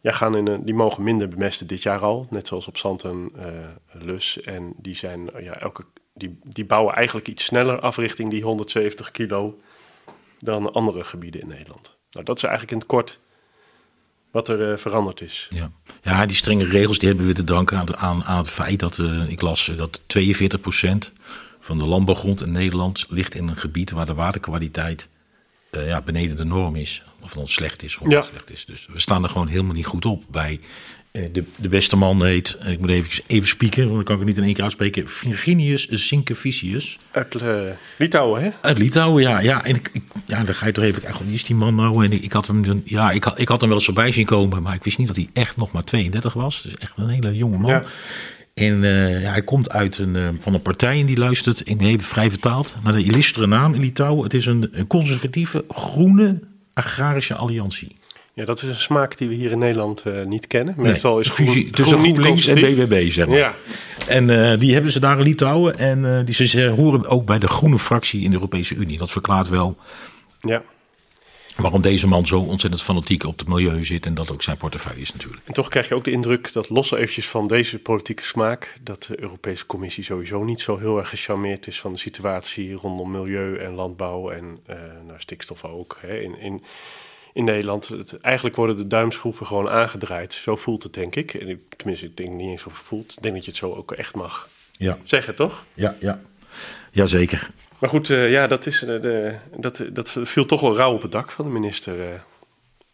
ja, 0.01 0.11
gaan 0.11 0.35
in 0.35 0.47
een, 0.47 0.65
die 0.65 0.73
mogen 0.73 1.03
minder 1.03 1.27
bemesten 1.27 1.67
dit 1.67 1.81
jaar 1.81 1.99
al, 1.99 2.27
net 2.29 2.47
zoals 2.47 2.67
op 2.67 2.77
zand 2.77 3.03
en 3.03 3.31
uh, 3.37 3.45
lus. 3.91 4.41
En 4.41 4.73
die, 4.77 4.95
zijn, 4.95 5.29
ja, 5.39 5.59
elke, 5.59 5.83
die, 6.13 6.39
die 6.43 6.65
bouwen 6.65 6.95
eigenlijk 6.95 7.27
iets 7.27 7.43
sneller 7.43 7.79
af 7.79 7.97
richting 7.97 8.29
die 8.29 8.43
170 8.43 9.11
kilo 9.11 9.59
dan 10.37 10.73
andere 10.73 11.03
gebieden 11.03 11.41
in 11.41 11.47
Nederland. 11.47 11.97
Nou, 12.11 12.25
dat 12.25 12.37
is 12.37 12.43
eigenlijk 12.43 12.73
in 12.73 12.77
het 12.77 12.87
kort 12.87 13.19
wat 14.31 14.47
er 14.47 14.71
uh, 14.71 14.77
veranderd 14.77 15.21
is. 15.21 15.47
Ja. 15.49 15.71
ja, 16.01 16.25
die 16.25 16.35
strenge 16.35 16.65
regels 16.65 16.99
die 16.99 17.07
hebben 17.07 17.27
we 17.27 17.33
te 17.33 17.43
danken 17.43 17.77
aan, 17.77 17.97
aan, 17.97 18.23
aan 18.23 18.37
het 18.37 18.49
feit 18.49 18.79
dat 18.79 18.97
ik 19.27 19.41
las 19.41 19.71
dat 19.75 20.01
42% 20.01 20.05
van 21.59 21.77
de 21.77 21.85
landbouwgrond 21.85 22.41
in 22.41 22.51
Nederland 22.51 23.05
ligt 23.09 23.35
in 23.35 23.47
een 23.47 23.57
gebied 23.57 23.91
waar 23.91 24.05
de 24.05 24.13
waterkwaliteit 24.13 25.09
ja, 25.71 26.01
beneden 26.01 26.35
de 26.35 26.43
norm 26.43 26.75
is. 26.75 27.03
Of 27.21 27.33
dan 27.33 27.47
slecht 27.47 27.83
is. 27.83 27.97
Of 27.97 28.09
ja. 28.09 28.21
slecht 28.21 28.51
is. 28.51 28.65
Dus 28.65 28.87
we 28.93 28.99
staan 28.99 29.23
er 29.23 29.29
gewoon 29.29 29.47
helemaal 29.47 29.73
niet 29.73 29.85
goed 29.85 30.05
op 30.05 30.23
bij. 30.29 30.59
De, 31.11 31.43
de 31.55 31.67
beste 31.69 31.95
man 31.95 32.25
heet, 32.25 32.57
ik 32.67 32.79
moet 32.79 32.89
even, 32.89 33.23
even 33.27 33.47
spieken, 33.47 33.83
want 33.83 33.95
dan 33.95 34.03
kan 34.03 34.13
ik 34.13 34.19
het 34.19 34.29
niet 34.29 34.37
in 34.37 34.43
één 34.43 34.53
keer 34.53 34.63
uitspreken. 34.63 35.07
Virginius 35.07 35.87
Sinkevicius. 35.89 36.99
Uit 37.11 37.35
Litouwen, 37.97 38.43
hè? 38.43 38.49
Uit 38.61 38.77
Litouwen, 38.77 39.23
ja. 39.23 39.39
ja. 39.39 39.63
En 39.65 39.75
ik, 39.75 39.89
ik, 39.93 40.03
ja, 40.25 40.43
dan 40.43 40.55
ga 40.55 40.65
je 40.65 40.71
toch 40.71 40.83
even 40.83 41.01
kijken, 41.01 41.25
wie 41.25 41.33
is 41.33 41.43
die 41.43 41.55
man 41.55 41.75
nou? 41.75 42.05
En 42.05 42.11
ik, 42.11 42.21
ik 42.23 42.31
had 42.31 42.47
hem, 42.47 42.81
ja, 42.85 43.11
ik, 43.11 43.23
had, 43.23 43.39
ik 43.39 43.47
had 43.47 43.59
hem 43.59 43.69
wel 43.69 43.77
eens 43.77 43.87
voorbij 43.87 44.11
zien 44.11 44.25
komen, 44.25 44.61
maar 44.61 44.75
ik 44.75 44.83
wist 44.83 44.97
niet 44.97 45.07
dat 45.07 45.15
hij 45.15 45.29
echt 45.33 45.57
nog 45.57 45.71
maar 45.71 45.83
32 45.83 46.33
was. 46.33 46.61
Dus 46.61 46.77
echt 46.77 46.97
een 46.97 47.09
hele 47.09 47.35
jonge 47.35 47.57
man. 47.57 47.71
Ja. 47.71 47.83
En 48.53 48.83
uh, 48.83 49.21
ja, 49.21 49.31
hij 49.31 49.43
komt 49.43 49.69
uit 49.69 49.97
een, 49.97 50.15
uh, 50.15 50.29
van 50.39 50.53
een 50.53 50.61
partij 50.61 50.99
en 50.99 51.05
die 51.05 51.17
luistert, 51.17 51.69
ik 51.69 51.77
ben 51.77 51.87
even 51.87 52.01
vrij 52.01 52.29
vertaald, 52.29 52.75
naar 52.83 52.93
de 52.93 53.03
illustere 53.03 53.47
naam 53.47 53.73
in 53.73 53.81
Litouwen. 53.81 54.23
Het 54.23 54.33
is 54.33 54.45
een, 54.45 54.69
een 54.71 54.87
conservatieve, 54.87 55.65
groene, 55.69 56.39
agrarische 56.73 57.35
alliantie. 57.35 57.95
Ja, 58.33 58.45
dat 58.45 58.61
is 58.61 58.69
een 58.69 58.75
smaak 58.75 59.17
die 59.17 59.27
we 59.27 59.33
hier 59.33 59.51
in 59.51 59.59
Nederland 59.59 60.03
uh, 60.07 60.25
niet 60.25 60.47
kennen. 60.47 60.73
Meestal 60.77 61.11
nee, 61.11 61.23
is 61.23 61.29
fusie 61.29 61.69
tussen 61.69 61.99
GroenLinks 61.99 62.47
en 62.47 62.55
BBB, 62.55 63.11
zeg 63.11 63.27
maar. 63.27 63.37
Ja. 63.37 63.53
En 64.07 64.29
uh, 64.29 64.59
die 64.59 64.73
hebben 64.73 64.91
ze 64.91 64.99
daar 64.99 65.17
in 65.17 65.23
Litouwen. 65.23 65.77
En 65.77 66.03
uh, 66.03 66.19
die 66.25 66.47
ze 66.47 66.67
horen 66.67 67.07
ook 67.07 67.25
bij 67.25 67.39
de 67.39 67.47
groene 67.47 67.79
fractie 67.79 68.21
in 68.21 68.29
de 68.29 68.35
Europese 68.35 68.75
Unie. 68.75 68.97
Dat 68.97 69.11
verklaart 69.11 69.49
wel 69.49 69.77
ja. 70.39 70.61
Waarom 71.61 71.81
deze 71.81 72.07
man 72.07 72.25
zo 72.25 72.39
ontzettend 72.39 72.83
fanatiek 72.83 73.23
op 73.23 73.39
het 73.39 73.47
milieu 73.47 73.85
zit. 73.85 74.05
En 74.05 74.13
dat 74.13 74.31
ook 74.31 74.41
zijn 74.41 74.57
portefeuille 74.57 75.01
is 75.01 75.13
natuurlijk. 75.13 75.43
En 75.45 75.53
toch 75.53 75.67
krijg 75.67 75.87
je 75.87 75.95
ook 75.95 76.03
de 76.03 76.11
indruk 76.11 76.53
dat 76.53 76.69
los 76.69 76.91
eventjes 76.91 77.27
van 77.27 77.47
deze 77.47 77.79
politieke 77.79 78.23
smaak... 78.23 78.77
dat 78.81 79.03
de 79.03 79.21
Europese 79.21 79.65
Commissie 79.65 80.03
sowieso 80.03 80.43
niet 80.43 80.59
zo 80.59 80.77
heel 80.77 80.97
erg 80.97 81.09
gecharmeerd 81.09 81.67
is 81.67 81.79
van 81.79 81.91
de 81.93 81.99
situatie 81.99 82.73
rondom 82.73 83.11
milieu 83.11 83.57
en 83.57 83.73
landbouw 83.73 84.29
en 84.29 84.59
nou, 85.07 85.19
stikstof 85.19 85.65
ook. 85.65 85.97
Hè. 86.01 86.19
In, 86.19 86.39
in, 86.39 86.63
in 87.33 87.43
Nederland. 87.43 87.87
Het, 87.87 88.17
eigenlijk 88.17 88.55
worden 88.55 88.77
de 88.77 88.87
duimschroeven 88.87 89.45
gewoon 89.45 89.69
aangedraaid. 89.69 90.33
Zo 90.33 90.55
voelt 90.55 90.83
het, 90.83 90.93
denk 90.93 91.15
ik. 91.15 91.33
En 91.33 91.61
tenminste, 91.77 92.05
ik 92.05 92.17
denk 92.17 92.29
niet 92.29 92.49
eens 92.49 92.65
of 92.65 92.73
het 92.73 92.85
voelt. 92.85 93.13
Ik 93.17 93.23
denk 93.23 93.35
dat 93.35 93.45
je 93.45 93.51
het 93.51 93.59
zo 93.59 93.73
ook 93.73 93.91
echt 93.91 94.15
mag 94.15 94.49
ja. 94.71 94.97
zeggen, 95.03 95.35
toch? 95.35 95.65
Ja, 95.73 95.95
ja. 95.99 96.21
Jazeker. 96.91 97.49
Maar 97.79 97.89
goed, 97.89 98.09
uh, 98.09 98.31
ja, 98.31 98.47
dat, 98.47 98.65
is, 98.65 98.83
uh, 98.83 99.01
de, 99.01 99.35
dat, 99.57 99.83
dat 99.93 100.11
viel 100.21 100.45
toch 100.45 100.61
wel 100.61 100.75
rauw 100.75 100.93
op 100.93 101.01
het 101.01 101.11
dak 101.11 101.31
van 101.31 101.45
de 101.45 101.51
minister. 101.51 101.99
Uh, 101.99 102.19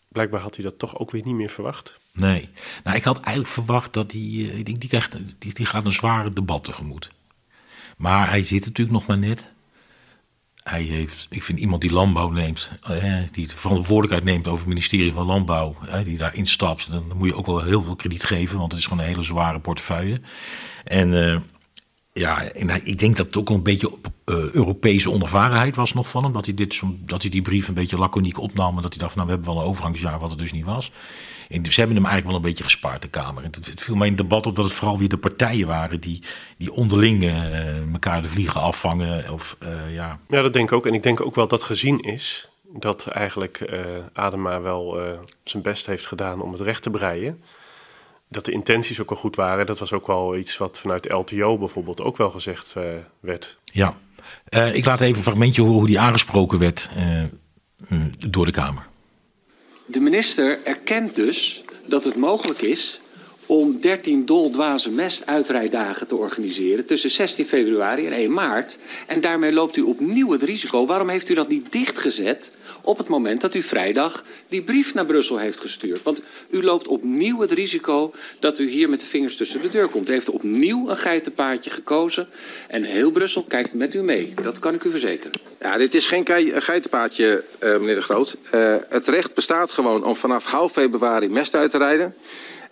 blijkbaar 0.07 0.41
had 0.41 0.55
hij 0.55 0.63
dat 0.63 0.79
toch 0.79 0.99
ook 0.99 1.11
weer 1.11 1.21
niet 1.25 1.35
meer 1.35 1.49
verwacht. 1.49 1.97
Nee. 2.13 2.49
Nou, 2.83 2.97
ik 2.97 3.03
had 3.03 3.19
eigenlijk 3.19 3.53
verwacht 3.53 3.93
dat 3.93 4.11
hij... 4.11 4.21
ik 4.21 4.65
denk, 4.65 4.79
die, 4.79 4.89
krijgt, 4.89 5.17
die, 5.39 5.53
die 5.53 5.65
gaat 5.65 5.85
een 5.85 5.91
zware 5.91 6.33
debat 6.33 6.63
tegemoet. 6.63 7.11
Maar 7.97 8.29
hij 8.29 8.43
zit 8.43 8.65
natuurlijk 8.65 8.97
nog 8.97 9.07
maar 9.07 9.17
net 9.17 9.51
hij 10.69 10.81
heeft, 10.81 11.27
ik 11.29 11.43
vind 11.43 11.59
iemand 11.59 11.81
die 11.81 11.91
landbouw 11.91 12.29
neemt, 12.29 12.71
eh, 12.83 13.15
die 13.31 13.47
de 13.47 13.57
verantwoordelijkheid 13.57 14.23
neemt 14.23 14.47
over 14.47 14.59
het 14.59 14.67
ministerie 14.67 15.11
van 15.11 15.25
Landbouw, 15.25 15.75
eh, 15.89 16.03
die 16.03 16.17
daar 16.17 16.35
instapt, 16.35 16.91
dan, 16.91 17.11
moet 17.15 17.27
je 17.27 17.35
ook 17.35 17.45
wel 17.45 17.63
heel 17.63 17.81
veel 17.81 17.95
krediet 17.95 18.23
geven, 18.23 18.57
want 18.57 18.71
het 18.71 18.81
is 18.81 18.87
gewoon 18.87 19.03
een 19.03 19.09
hele 19.09 19.23
zware 19.23 19.59
portefeuille. 19.59 20.21
En 20.83 21.43
ja, 22.17 22.43
en 22.43 22.85
ik 22.85 22.99
denk 22.99 23.17
dat 23.17 23.25
het 23.25 23.37
ook 23.37 23.49
een 23.49 23.63
beetje 23.63 23.91
uh, 24.25 24.35
Europese 24.51 25.11
onervarenheid 25.11 25.75
was 25.75 25.93
nog 25.93 26.09
van 26.09 26.23
hem, 26.23 26.33
dat 26.33 26.45
hij, 26.45 26.53
dit, 26.53 26.81
dat 26.99 27.21
hij 27.21 27.31
die 27.31 27.41
brief 27.41 27.67
een 27.67 27.73
beetje 27.73 27.97
laconiek 27.97 28.39
opnam 28.39 28.75
en 28.75 28.81
dat 28.81 28.93
hij 28.93 29.01
dacht, 29.01 29.15
nou 29.15 29.27
we 29.27 29.33
hebben 29.33 29.53
wel 29.53 29.61
een 29.61 29.69
overgangsjaar, 29.69 30.19
wat 30.19 30.29
het 30.29 30.39
dus 30.39 30.51
niet 30.51 30.65
was. 30.65 30.91
En 31.49 31.65
ze 31.65 31.79
hebben 31.79 31.95
hem 31.95 32.05
eigenlijk 32.05 32.25
wel 32.25 32.35
een 32.35 32.41
beetje 32.41 32.63
gespaard, 32.63 33.01
de 33.01 33.07
Kamer. 33.07 33.43
En 33.43 33.51
het, 33.51 33.65
het 33.65 33.81
viel 33.81 33.95
mij 33.95 34.07
in 34.07 34.15
debat 34.15 34.45
op 34.45 34.55
dat 34.55 34.65
het 34.65 34.73
vooral 34.73 34.97
weer 34.97 35.09
de 35.09 35.17
partijen 35.17 35.67
waren 35.67 35.99
die, 35.99 36.23
die 36.57 36.71
onderling 36.71 37.23
uh, 37.23 37.91
elkaar 37.93 38.21
de 38.21 38.29
vliegen 38.29 38.61
afvangen. 38.61 39.31
Of, 39.31 39.57
uh, 39.63 39.93
ja. 39.93 40.19
ja, 40.27 40.41
dat 40.41 40.53
denk 40.53 40.69
ik 40.69 40.75
ook. 40.75 40.85
En 40.85 40.93
ik 40.93 41.03
denk 41.03 41.21
ook 41.21 41.35
wel 41.35 41.47
dat 41.47 41.63
gezien 41.63 41.99
is 41.99 42.49
dat 42.73 43.07
eigenlijk 43.07 43.79
Adema 44.13 44.61
wel 44.61 44.99
zijn 45.43 45.63
best 45.63 45.85
heeft 45.85 46.05
gedaan 46.05 46.41
om 46.41 46.51
het 46.51 46.61
recht 46.61 46.83
te 46.83 46.89
breien. 46.89 47.41
Dat 48.29 48.45
de 48.45 48.51
intenties 48.51 48.99
ook 48.99 49.09
al 49.09 49.15
goed 49.15 49.35
waren. 49.35 49.65
Dat 49.65 49.79
was 49.79 49.93
ook 49.93 50.07
wel 50.07 50.37
iets 50.37 50.57
wat 50.57 50.79
vanuit 50.79 51.11
LTO 51.11 51.57
bijvoorbeeld 51.57 52.01
ook 52.01 52.17
wel 52.17 52.29
gezegd 52.29 52.73
werd. 53.19 53.57
Ja, 53.63 53.97
ik 54.73 54.85
laat 54.85 55.01
even 55.01 55.17
een 55.17 55.23
fragmentje 55.23 55.61
horen 55.61 55.77
hoe 55.77 55.87
die 55.87 55.99
aangesproken 55.99 56.59
werd 56.59 56.89
door 58.27 58.45
de 58.45 58.51
Kamer. 58.51 58.87
De 59.85 59.99
minister 59.99 60.63
erkent 60.63 61.15
dus 61.15 61.63
dat 61.85 62.05
het 62.05 62.15
mogelijk 62.15 62.61
is 62.61 62.99
om 63.47 63.79
13 63.79 64.25
doldwaze 64.25 64.89
mestuitrijddagen 64.89 66.07
te 66.07 66.15
organiseren 66.15 66.85
tussen 66.85 67.09
16 67.09 67.45
februari 67.45 68.05
en 68.05 68.13
1 68.13 68.33
maart. 68.33 68.77
En 69.05 69.21
daarmee 69.21 69.53
loopt 69.53 69.77
u 69.77 69.81
opnieuw 69.81 70.31
het 70.31 70.43
risico. 70.43 70.85
Waarom 70.85 71.09
heeft 71.09 71.29
u 71.29 71.33
dat 71.33 71.47
niet 71.47 71.71
dichtgezet 71.71 72.51
op 72.81 72.97
het 72.97 73.07
moment 73.07 73.41
dat 73.41 73.55
u 73.55 73.61
vrijdag 73.61 74.23
die 74.49 74.61
brief 74.61 74.93
naar 74.93 75.05
Brussel 75.05 75.37
heeft 75.37 75.59
gestuurd? 75.59 76.03
Want 76.03 76.21
u 76.49 76.63
loopt 76.63 76.87
opnieuw 76.87 77.39
het 77.39 77.51
risico 77.51 78.13
dat 78.39 78.59
u 78.59 78.69
hier 78.69 78.89
met 78.89 78.99
de 78.99 79.05
vingers 79.05 79.35
tussen 79.35 79.61
de 79.61 79.69
deur 79.69 79.87
komt. 79.87 80.09
U 80.09 80.13
heeft 80.13 80.29
opnieuw 80.29 80.89
een 80.89 80.97
geitenpaadje 80.97 81.69
gekozen 81.69 82.27
en 82.67 82.83
heel 82.83 83.11
Brussel 83.11 83.43
kijkt 83.43 83.73
met 83.73 83.95
u 83.95 84.01
mee. 84.01 84.33
Dat 84.41 84.59
kan 84.59 84.73
ik 84.73 84.83
u 84.83 84.89
verzekeren. 84.89 85.39
Ja, 85.59 85.77
dit 85.77 85.93
is 85.93 86.07
geen 86.07 86.25
geitenpaadje, 86.61 87.43
uh, 87.63 87.77
meneer 87.77 87.95
De 87.95 88.01
Groot. 88.01 88.37
Uh, 88.53 88.75
het 88.89 89.07
recht 89.07 89.33
bestaat 89.33 89.71
gewoon 89.71 90.03
om 90.03 90.15
vanaf 90.15 90.45
half 90.45 90.71
februari 90.71 91.29
mest 91.29 91.55
uit 91.55 91.69
te 91.69 91.77
rijden. 91.77 92.15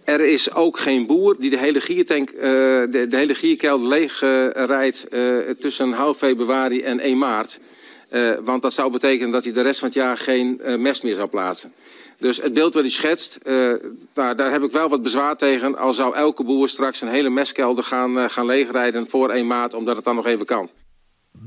Er 0.05 0.21
is 0.21 0.53
ook 0.53 0.79
geen 0.79 1.05
boer 1.05 1.35
die 1.39 1.49
de 1.49 1.57
hele 1.57 1.81
giertank, 1.81 2.31
uh, 2.31 2.41
de, 2.41 3.07
hele 3.09 3.35
gierkelder 3.35 3.87
leeg 3.87 4.19
rijdt 4.53 5.05
uh, 5.09 5.37
tussen 5.59 5.91
half 5.91 6.17
februari 6.17 6.81
en 6.81 6.99
1 6.99 7.17
maart. 7.17 7.59
want 8.43 8.61
dat 8.61 8.73
zou 8.73 8.91
betekenen 8.91 9.31
dat 9.31 9.43
hij 9.43 9.53
de 9.53 9.61
rest 9.61 9.79
van 9.79 9.87
het 9.87 9.97
jaar 9.97 10.17
geen 10.17 10.61
mest 10.77 11.03
meer 11.03 11.15
zou 11.15 11.27
plaatsen. 11.27 11.73
Dus 12.19 12.41
het 12.41 12.53
beeld 12.53 12.73
wat 12.73 12.85
u 12.85 12.89
schetst, 12.89 13.39
daar, 14.13 14.35
daar, 14.35 14.51
heb 14.51 14.63
ik 14.63 14.71
wel 14.71 14.89
wat 14.89 15.03
bezwaar 15.03 15.37
tegen. 15.37 15.77
Al 15.77 15.93
zou 15.93 16.15
elke 16.15 16.43
boer 16.43 16.69
straks 16.69 17.01
een 17.01 17.07
hele 17.07 17.29
mestkelder 17.29 17.83
gaan, 17.83 18.29
gaan 18.29 18.45
leegrijden 18.45 19.07
voor 19.07 19.29
1 19.29 19.47
maart, 19.47 19.73
omdat 19.73 19.95
het 19.95 20.05
dan 20.05 20.15
nog 20.15 20.25
even 20.25 20.45
kan 20.45 20.69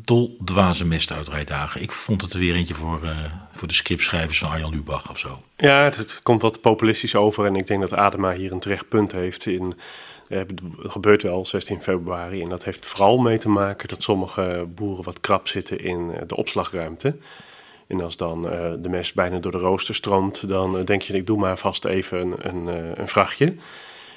doldwaze 0.09 0.87
mestuitrijdagen. 0.87 1.83
Ik 1.83 1.93
vond 1.93 2.23
het 2.23 2.33
er 2.33 2.38
weer 2.38 2.55
eentje 2.55 2.75
voor, 2.75 3.00
uh, 3.05 3.25
voor 3.53 3.69
de 3.69 3.75
scriptschrijvers 3.75 4.38
van 4.38 4.50
Arjan 4.50 4.71
Lubach 4.71 5.11
of 5.11 5.19
zo. 5.19 5.43
Ja, 5.57 5.85
het, 5.85 6.21
komt 6.23 6.43
wat 6.43 6.61
populistisch 6.61 7.15
over. 7.15 7.47
En 7.47 7.57
ik 7.57 7.67
denk 7.67 7.81
dat 7.81 7.95
Adema 7.95 8.33
hier 8.33 8.53
een 8.53 8.61
terecht 8.61 8.88
punt 8.88 9.12
heeft. 9.12 9.47
In, 9.47 9.75
uh, 10.29 10.38
het 10.38 10.61
gebeurt 10.79 11.23
wel 11.23 11.47
16 11.47 11.83
februari. 11.83 12.43
En 12.43 12.49
dat 12.49 12.65
heeft 12.65 12.87
vooral 12.87 13.19
mee 13.19 13.38
te 13.38 13.49
maken 13.49 13.88
dat 13.88 14.03
sommige 14.03 14.67
boeren 14.75 15.05
wat 15.05 15.21
krap 15.21 15.49
zitten 15.49 15.81
in 15.81 16.12
de 16.27 16.37
opslagruimte. 16.37 17.17
En 17.87 18.00
als 18.00 18.17
dan 18.17 18.43
de 18.83 18.88
mest 18.88 19.15
bijna 19.15 19.38
door 19.38 19.53
de 19.53 19.59
rooster 19.59 19.95
stroomt, 19.95 20.49
dan 20.49 20.85
denk 20.85 21.03
je, 21.03 21.12
ik 21.12 21.27
doe 21.27 21.38
maar 21.38 21.59
vast 21.59 21.85
even 21.85 22.21
een, 22.21 22.49
een, 22.49 23.00
een 23.00 23.09
vrachtje. 23.09 23.55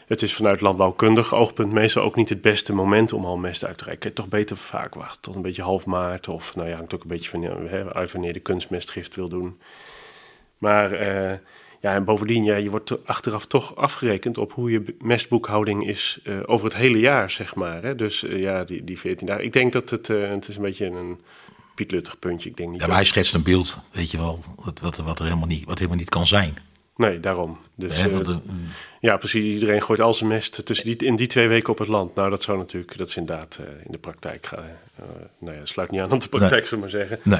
Het 0.05 0.21
is 0.21 0.33
vanuit 0.33 0.61
landbouwkundig 0.61 1.33
oogpunt 1.33 1.71
meestal 1.71 2.03
ook 2.03 2.15
niet 2.15 2.29
het 2.29 2.41
beste 2.41 2.73
moment 2.73 3.13
om 3.13 3.25
al 3.25 3.37
mest 3.37 3.65
uit 3.65 3.77
te 3.77 3.83
reiken. 3.83 4.13
Toch 4.13 4.27
beter 4.27 4.57
vaak 4.57 4.95
wachten 4.95 5.21
tot 5.21 5.35
een 5.35 5.41
beetje 5.41 5.61
half 5.61 5.85
maart. 5.85 6.27
Of 6.27 6.55
nou 6.55 6.69
ja, 6.69 6.75
hangt 6.75 6.95
ook 6.95 7.01
een 7.01 7.07
beetje 7.07 7.29
van, 7.29 7.43
hè, 7.43 7.93
uit 7.93 8.11
wanneer 8.11 8.33
de 8.33 8.39
kunstmestgift 8.39 9.15
wil 9.15 9.29
doen. 9.29 9.59
Maar 10.57 10.91
uh, 10.93 11.37
ja, 11.79 11.93
en 11.93 12.03
bovendien, 12.03 12.43
ja, 12.43 12.55
je 12.55 12.69
wordt 12.69 13.07
achteraf 13.07 13.45
toch 13.45 13.75
afgerekend 13.75 14.37
op 14.37 14.53
hoe 14.53 14.71
je 14.71 14.95
mestboekhouding 14.99 15.87
is 15.87 16.19
uh, 16.23 16.39
over 16.45 16.65
het 16.65 16.75
hele 16.75 16.99
jaar, 16.99 17.29
zeg 17.29 17.55
maar. 17.55 17.83
Hè. 17.83 17.95
Dus 17.95 18.23
uh, 18.23 18.39
ja, 18.39 18.63
die, 18.63 18.83
die 18.83 18.99
14 18.99 19.27
dagen. 19.27 19.43
Ik 19.43 19.53
denk 19.53 19.73
dat 19.73 19.89
het, 19.89 20.07
het 20.07 20.47
is 20.47 20.55
een 20.55 20.61
beetje 20.61 20.85
een 20.85 21.19
pietluttig 21.75 22.19
puntje. 22.19 22.49
Ik 22.49 22.57
denk 22.57 22.71
niet 22.71 22.81
ja, 22.81 22.87
maar 22.87 22.95
hij 22.95 23.05
schetst 23.05 23.33
een 23.33 23.43
beeld, 23.43 23.79
weet 23.91 24.11
je 24.11 24.17
wel, 24.17 24.39
wat, 24.55 24.79
wat, 24.79 24.97
wat, 24.97 25.19
er 25.19 25.25
helemaal 25.25 25.47
niet, 25.47 25.65
wat 25.65 25.77
helemaal 25.77 25.99
niet 25.99 26.09
kan 26.09 26.27
zijn. 26.27 26.57
Nee, 27.01 27.19
daarom. 27.19 27.57
Dus, 27.75 27.97
ja, 27.97 28.07
uh, 28.07 28.35
ja, 28.99 29.17
precies. 29.17 29.53
Iedereen 29.53 29.81
gooit 29.81 30.01
al 30.01 30.13
zijn 30.13 30.29
mest 30.29 30.65
tussen 30.65 30.85
die, 30.85 31.07
in 31.07 31.15
die 31.15 31.27
twee 31.27 31.47
weken 31.47 31.69
op 31.69 31.77
het 31.77 31.87
land. 31.87 32.15
Nou, 32.15 32.29
dat 32.29 32.41
zou 32.41 32.57
natuurlijk, 32.57 32.97
dat 32.97 33.07
is 33.07 33.15
inderdaad 33.15 33.57
uh, 33.61 33.67
in 33.67 33.91
de 33.91 33.97
praktijk. 33.97 34.49
Uh, 34.53 34.59
nou 35.39 35.57
ja, 35.57 35.65
sluit 35.65 35.91
niet 35.91 36.01
aan 36.01 36.11
op 36.11 36.21
de 36.21 36.27
praktijk, 36.27 36.59
nee. 36.59 36.69
zullen 36.69 36.85
we 36.85 36.91
maar 36.91 37.07
zeggen. 37.07 37.19
Nee. 37.23 37.39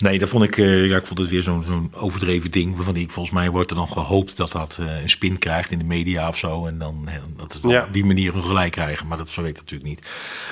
Nee, 0.00 0.18
dat 0.18 0.28
vond 0.28 0.44
ik, 0.44 0.56
uh, 0.56 0.88
ja, 0.88 0.96
ik 0.96 1.06
vond 1.06 1.18
het 1.18 1.28
weer 1.28 1.42
zo'n 1.42 1.62
zo'n 1.62 1.92
overdreven 1.94 2.50
ding. 2.50 2.76
Waarvan 2.76 2.96
ik 2.96 3.10
volgens 3.10 3.34
mij 3.34 3.50
wordt 3.50 3.70
er 3.70 3.76
dan 3.76 3.88
gehoopt 3.88 4.36
dat 4.36 4.52
dat 4.52 4.78
uh, 4.80 5.00
een 5.02 5.08
spin 5.08 5.38
krijgt 5.38 5.70
in 5.70 5.78
de 5.78 5.84
media 5.84 6.28
of 6.28 6.36
zo. 6.36 6.66
En 6.66 6.78
dan 6.78 7.08
dat 7.36 7.52
het 7.52 7.62
ja. 7.62 7.84
op 7.84 7.92
die 7.92 8.04
manier 8.04 8.34
een 8.34 8.42
gelijk 8.42 8.72
krijgen. 8.72 9.06
Maar 9.06 9.18
dat 9.18 9.28
zo 9.28 9.42
weet 9.42 9.50
ik 9.50 9.56
natuurlijk 9.56 9.90
niet. 9.90 10.00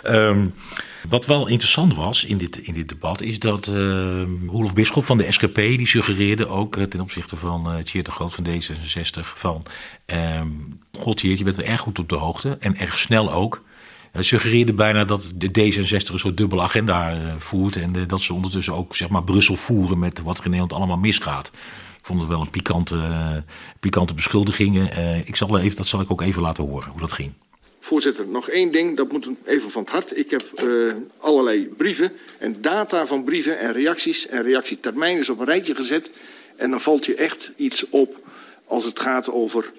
Um, 0.07 0.55
wat 1.09 1.27
wel 1.27 1.47
interessant 1.47 1.95
was 1.95 2.25
in 2.25 2.39
dit, 2.39 2.59
in 2.59 2.75
dit 2.75 2.89
debat 2.89 3.21
is 3.21 3.39
dat 3.39 3.67
uh, 3.67 3.75
Roelof 4.47 4.75
Bisschop 4.75 5.05
van 5.05 5.19
de 5.19 5.33
SGP 5.33 5.55
die 5.55 5.87
suggereerde 5.87 6.49
ook 6.49 6.77
ten 6.77 7.01
opzichte 7.01 7.37
van 7.37 7.73
uh, 7.73 7.83
Tjeerd 7.83 8.07
de 8.07 8.13
Groot 8.13 8.35
van 8.35 8.47
D66 8.47 9.21
van 9.21 9.63
uh, 10.07 10.41
God 10.99 11.17
Tjeerd, 11.17 11.39
je 11.39 11.45
bent 11.45 11.57
wel 11.57 11.67
erg 11.67 11.81
goed 11.81 11.99
op 11.99 12.09
de 12.09 12.15
hoogte 12.15 12.57
en 12.61 12.77
erg 12.77 12.99
snel 12.99 13.33
ook. 13.33 13.63
Hij 14.13 14.23
suggereerde 14.23 14.73
bijna 14.73 15.05
dat 15.05 15.33
de 15.35 15.49
D66 15.49 16.13
een 16.13 16.19
soort 16.19 16.37
dubbele 16.37 16.63
agenda 16.63 17.35
voert 17.39 17.77
en 17.77 18.07
dat 18.07 18.21
ze 18.21 18.35
ondertussen 18.35 18.75
ook 18.75 18.97
zeg 18.97 19.09
maar 19.09 19.25
Brussel 19.25 19.57
voeren 19.57 19.99
met 19.99 20.23
wat 20.23 20.39
er 20.39 20.45
in 20.45 20.51
Nederland 20.51 20.81
allemaal 20.81 20.97
misgaat. 20.97 21.51
Ik 21.99 22.15
vond 22.15 22.19
het 22.21 22.29
wel 22.29 22.41
een 22.41 22.51
pikante, 22.51 23.45
pikante 23.81 24.15
beschuldiging. 24.15 24.91
ik 25.25 25.37
zal 25.37 25.59
even, 25.59 25.77
dat 25.77 25.87
zal 25.87 26.01
ik 26.01 26.11
ook 26.11 26.23
even 26.23 26.43
laten 26.43 26.65
horen 26.65 26.91
hoe 26.91 27.01
dat 27.01 27.13
ging. 27.13 27.33
Voorzitter, 27.81 28.29
nog 28.29 28.49
één 28.49 28.73
ding, 28.73 28.97
dat 28.97 29.13
moet 29.13 29.29
even 29.45 29.71
van 29.71 29.83
het 29.83 29.91
hart. 29.91 30.19
Ik 30.19 30.31
heb 30.31 30.43
allerlei 31.19 31.69
brieven 31.77 32.13
en 32.39 32.61
data 32.61 33.07
van 33.07 33.25
brieven 33.25 33.59
en 33.59 33.73
reacties 33.73 34.27
en 34.27 34.43
reactietermijnen 34.43 35.31
op 35.31 35.39
een 35.39 35.47
rijtje 35.47 35.75
gezet. 35.75 36.11
En 36.57 36.71
dan 36.71 36.81
valt 36.81 37.07
je 37.07 37.15
echt 37.15 37.53
iets 37.57 37.89
op 37.89 38.21
als 38.67 38.85
het 38.85 39.01
gaat 39.01 39.31
over 39.31 39.73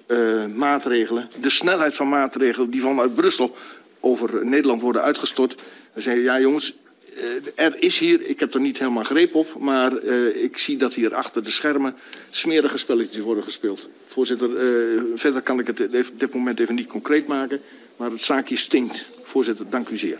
maatregelen. 0.54 1.28
De 1.40 1.50
snelheid 1.50 1.96
van 1.96 2.08
maatregelen 2.08 2.70
die 2.70 2.80
vanuit 2.80 3.14
Brussel 3.14 3.56
over 4.00 4.46
Nederland 4.46 4.82
worden 4.82 5.02
uitgestort. 5.02 5.56
Dan 5.92 6.02
zeg 6.02 6.14
je, 6.14 6.20
ja 6.20 6.40
jongens, 6.40 6.74
uh, 7.16 7.64
er 7.64 7.82
is 7.82 7.98
hier, 7.98 8.20
ik 8.22 8.40
heb 8.40 8.54
er 8.54 8.60
niet 8.60 8.78
helemaal 8.78 9.04
greep 9.04 9.34
op, 9.34 9.54
maar 9.58 10.04
ik 10.34 10.58
zie 10.58 10.76
dat 10.76 10.94
hier 10.94 11.14
achter 11.14 11.44
de 11.44 11.50
schermen 11.50 11.94
smerige 12.30 12.78
spelletjes 12.78 13.24
worden 13.24 13.44
gespeeld. 13.44 13.88
Voorzitter, 14.06 14.50
verder 15.14 15.42
kan 15.42 15.58
ik 15.58 15.66
het 15.66 15.80
op 16.10 16.20
dit 16.20 16.34
moment 16.34 16.60
even 16.60 16.74
niet 16.74 16.86
concreet 16.86 17.26
maken. 17.26 17.60
Maar 17.96 18.10
het 18.10 18.22
zaakje 18.22 18.56
stinkt. 18.56 19.06
Voorzitter, 19.22 19.70
dank 19.70 19.88
u 19.88 19.96
zeer. 19.96 20.18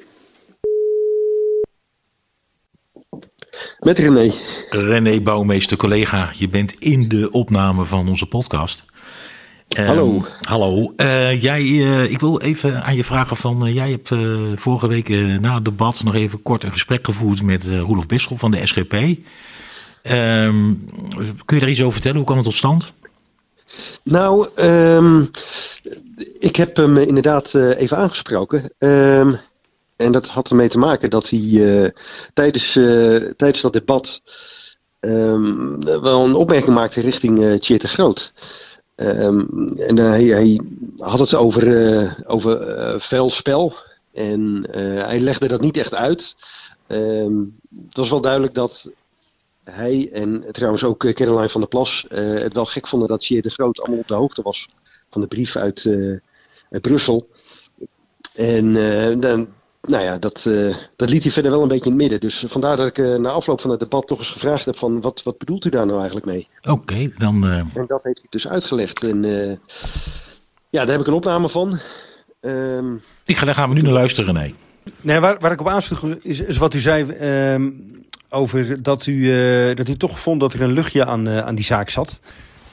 Met 3.79 3.99
René. 3.99 4.33
René 4.71 5.21
Bouwmeester, 5.21 5.77
collega. 5.77 6.33
Je 6.37 6.49
bent 6.49 6.75
in 6.79 7.09
de 7.09 7.31
opname 7.31 7.85
van 7.85 8.09
onze 8.09 8.27
podcast. 8.27 8.83
Um, 9.79 9.87
hallo. 9.87 10.25
Hallo. 10.41 10.93
Uh, 10.97 11.43
jij, 11.43 11.63
uh, 11.63 12.11
ik 12.11 12.21
wil 12.21 12.41
even 12.41 12.83
aan 12.83 12.97
je 12.97 13.05
vragen 13.05 13.37
van... 13.37 13.67
Uh, 13.67 13.75
jij 13.75 13.91
hebt 13.91 14.09
vorige 14.61 14.89
week 14.89 15.09
na 15.41 15.55
het 15.55 15.65
debat 15.65 16.03
nog 16.03 16.15
even 16.15 16.43
kort 16.43 16.63
een 16.63 16.73
gesprek 16.73 17.05
gevoerd... 17.05 17.43
met 17.43 17.65
Roelof 17.65 18.07
Bisschop 18.07 18.39
van 18.39 18.51
de 18.51 18.67
SGP. 18.67 18.93
Um, 18.93 19.17
ehm, 20.03 20.75
kun 21.45 21.57
je 21.57 21.61
daar 21.61 21.69
iets 21.69 21.81
over 21.81 21.93
vertellen? 21.93 22.17
Hoe 22.17 22.27
kwam 22.27 22.37
het 22.37 22.47
tot 22.47 22.57
stand? 22.57 22.93
Nou, 24.03 24.49
um, 24.57 25.31
ik 26.39 26.57
heb 26.57 26.77
hem 26.77 26.97
inderdaad 26.97 27.55
even 27.55 27.97
aangesproken. 27.97 28.73
En 29.97 30.13
dat 30.13 30.29
had 30.29 30.51
ermee 30.51 30.69
te 30.69 30.79
maken 30.79 31.11
dat 31.11 31.31
hij 31.31 31.93
tijdens, 32.33 32.73
tijdens 33.37 33.61
dat 33.61 33.73
debat 33.73 34.23
wel 36.01 36.25
een 36.25 36.35
opmerking 36.35 36.75
maakte 36.75 37.01
richting 37.01 37.39
uh, 37.39 37.79
de 37.79 37.89
Groot. 37.89 38.33
Um, 39.01 39.69
en 39.77 39.97
hij, 39.97 40.61
had 40.97 41.19
het 41.19 41.35
over, 41.35 42.25
over 42.27 43.01
vuil 43.01 43.31
spel. 43.31 43.75
En 44.13 44.67
hij 45.07 45.21
legde 45.21 45.49
dat 45.49 45.61
niet 45.61 45.77
echt 45.77 45.95
uit. 45.95 46.35
het 46.87 47.97
was 47.97 48.11
wel 48.11 48.21
duidelijk 48.21 48.55
dat 48.55 48.91
hij 49.65 50.11
en 50.13 50.45
trouwens 50.53 50.85
ook 50.85 51.13
Caroline 51.15 51.49
van 51.49 51.61
der 51.61 51.71
Plas 51.71 52.05
het 52.09 52.55
wel 52.55 52.67
gek 52.67 52.87
vonden 52.87 53.09
dat 53.09 53.21
Tjeerd 53.21 53.45
de 53.45 53.51
Groot 53.51 53.81
allemaal 53.81 53.99
op 53.99 54.09
de 54.09 54.15
hoogte 54.15 54.43
was 54.43 54.69
van 55.11 55.21
de 55.21 55.27
brief 55.27 55.57
uit, 55.57 55.89
Brussel. 56.81 57.29
En 58.35 58.73
dan, 59.21 59.49
nou 59.91 60.05
ja, 60.05 60.19
dat, 60.19 60.45
uh, 60.49 60.75
dat 60.97 61.11
liet 61.11 61.23
hij 61.23 61.33
verder 61.33 61.51
wel 61.51 61.63
een 61.63 61.69
beetje 61.69 61.91
in 61.91 61.91
het 61.91 62.01
midden. 62.01 62.21
Dus 62.21 62.45
vandaar 62.49 62.77
dat 62.77 62.87
ik 62.87 63.19
na 63.19 63.31
afloop 63.31 63.61
van 63.61 63.71
het 63.71 63.81
debat 63.81 64.07
toch 64.07 64.19
eens 64.19 64.29
gevraagd 64.29 64.65
heb 64.65 64.77
van 64.77 65.01
wat, 65.01 65.23
wat 65.23 65.39
bedoelt 65.39 65.65
u 65.65 65.69
daar 65.69 65.87
nou 65.87 65.99
eigenlijk 65.99 66.27
mee? 66.27 66.49
Oké, 66.61 66.71
okay, 66.71 67.13
dan... 67.19 67.45
En 67.45 67.85
dat 67.87 68.03
heeft 68.03 68.19
hij 68.19 68.27
dus 68.31 68.49
uitgelegd. 68.49 69.03
En 69.03 69.23
ja, 70.71 70.81
daar 70.85 70.91
heb 70.91 71.01
ik 71.01 71.07
een 71.07 71.13
opname 71.13 71.49
van. 71.49 71.79
Um, 72.41 73.03
ik 73.25 73.37
ga, 73.37 73.45
daar 73.45 73.55
gaan 73.55 73.69
we 73.69 73.75
nu 73.75 73.83
naar 73.83 73.93
luisteren, 73.93 74.35
nee. 74.35 74.55
Nee, 75.01 75.21
waar, 75.21 75.39
waar 75.39 75.53
ik 75.53 75.61
op 75.61 75.69
aansloeg 75.69 76.05
is, 76.23 76.41
is 76.41 76.57
wat 76.57 76.75
u 76.75 76.79
zei 76.79 77.03
um, 77.53 77.91
over 78.29 78.83
dat 78.83 79.07
u, 79.07 79.13
uh, 79.13 79.77
dat 79.77 79.89
u 79.89 79.95
toch 79.95 80.21
vond 80.21 80.41
dat 80.41 80.53
er 80.53 80.63
een 80.63 80.73
luchtje 80.73 81.07
aan, 81.07 81.29
uh, 81.29 81.39
aan 81.39 81.55
die 81.55 81.65
zaak 81.65 81.91
zat. 81.91 82.21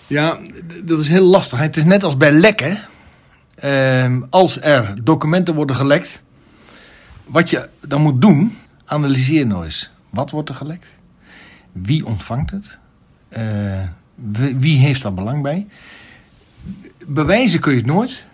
Ja, 0.07 0.39
dat 0.83 0.99
is 0.99 1.07
heel 1.07 1.25
lastig. 1.25 1.59
Het 1.59 1.77
is 1.77 1.83
net 1.83 2.03
als 2.03 2.17
bij 2.17 2.31
lekken. 2.31 2.77
Uh, 3.63 4.21
als 4.29 4.61
er 4.61 5.03
documenten 5.03 5.55
worden 5.55 5.75
gelekt, 5.75 6.23
wat 7.27 7.49
je 7.49 7.69
dan 7.87 8.01
moet 8.01 8.21
doen, 8.21 8.57
analyseer 8.85 9.45
nou 9.45 9.65
eens. 9.65 9.91
Wat 10.09 10.31
wordt 10.31 10.49
er 10.49 10.55
gelekt? 10.55 10.87
Wie 11.71 12.05
ontvangt 12.05 12.51
het? 12.51 12.77
Uh, 13.37 13.83
wie 14.57 14.77
heeft 14.77 15.01
daar 15.01 15.13
belang 15.13 15.41
bij? 15.41 15.67
Bewijzen 17.07 17.59
kun 17.59 17.71
je 17.71 17.77
het 17.77 17.87
nooit, 17.87 18.25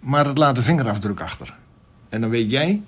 maar 0.00 0.26
het 0.26 0.38
laat 0.38 0.54
de 0.54 0.62
vingerafdruk 0.62 1.20
achter. 1.20 1.54
En 2.08 2.20
dan 2.20 2.30
weet 2.30 2.50
jij, 2.50 2.82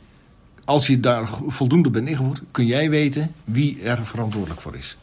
als 0.65 0.87
je 0.87 1.01
daar 1.01 1.29
voldoende 1.47 1.91
bent 1.91 2.09
ingevoerd, 2.09 2.43
kun 2.51 2.67
jij 2.67 2.91
weten 2.91 3.33
wie 3.45 3.83
er 3.83 4.07
verantwoordelijk 4.07 4.61
voor 4.61 4.77
is. 4.77 4.99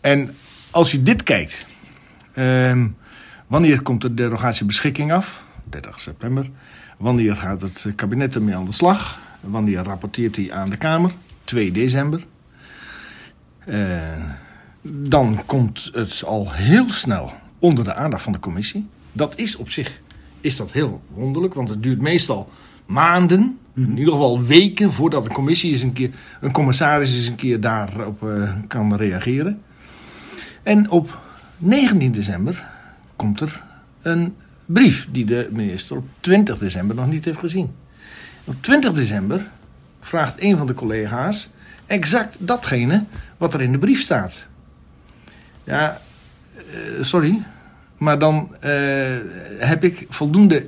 En 0.00 0.34
als 0.70 0.90
je 0.90 1.02
dit 1.02 1.22
kijkt, 1.22 1.66
um, 2.34 2.96
wanneer 3.46 3.82
komt 3.82 4.00
de 4.00 4.14
derogatiebeschikking 4.14 5.12
af? 5.12 5.44
30 5.64 6.00
september. 6.00 6.50
Wanneer 6.98 7.36
gaat 7.36 7.60
het 7.60 7.86
kabinet 7.94 8.34
ermee 8.34 8.54
aan 8.54 8.64
de 8.64 8.72
slag? 8.72 9.20
Wanneer 9.40 9.82
rapporteert 9.82 10.36
hij 10.36 10.52
aan 10.52 10.70
de 10.70 10.76
Kamer? 10.76 11.12
2 11.44 11.72
december. 11.72 12.24
Uh, 13.66 13.98
dan 14.82 15.42
komt 15.46 15.90
het 15.92 16.22
al 16.26 16.52
heel 16.52 16.90
snel 16.90 17.32
onder 17.58 17.84
de 17.84 17.94
aandacht 17.94 18.22
van 18.22 18.32
de 18.32 18.40
commissie. 18.40 18.86
Dat 19.12 19.32
is 19.36 19.56
op 19.56 19.70
zich 19.70 20.00
is 20.40 20.56
dat 20.56 20.72
heel 20.72 21.02
wonderlijk, 21.14 21.54
want 21.54 21.68
het 21.68 21.82
duurt 21.82 22.00
meestal 22.00 22.50
maanden, 22.86 23.58
in 23.74 23.98
ieder 23.98 24.12
geval 24.12 24.42
weken, 24.42 24.92
voordat 24.92 25.24
een 25.24 25.32
commissie 25.32 25.72
eens 25.72 25.82
een 25.82 25.92
keer, 25.92 26.10
een 26.40 26.52
commissaris 26.52 27.16
eens 27.16 27.26
een 27.26 27.36
keer 27.36 27.60
daarop 27.60 28.22
uh, 28.22 28.52
kan 28.66 28.96
reageren. 28.96 29.62
En 30.62 30.90
op 30.90 31.18
19 31.58 32.12
december 32.12 32.68
komt 33.16 33.40
er 33.40 33.64
een 34.02 34.34
brief 34.68 35.08
die 35.10 35.24
de 35.24 35.48
minister 35.52 35.96
op 35.96 36.08
20 36.20 36.58
december 36.58 36.96
nog 36.96 37.06
niet 37.06 37.24
heeft 37.24 37.38
gezien. 37.38 37.74
Op 38.44 38.54
20 38.60 38.92
december 38.92 39.50
vraagt 40.00 40.42
een 40.42 40.56
van 40.56 40.66
de 40.66 40.74
collega's 40.74 41.50
exact 41.86 42.36
datgene 42.40 43.04
wat 43.36 43.54
er 43.54 43.60
in 43.60 43.72
de 43.72 43.78
brief 43.78 44.00
staat. 44.00 44.46
Ja, 45.64 46.00
uh, 46.56 47.02
sorry, 47.04 47.42
maar 47.96 48.18
dan 48.18 48.54
uh, 48.64 49.16
heb 49.58 49.84
ik 49.84 50.06
voldoende 50.08 50.66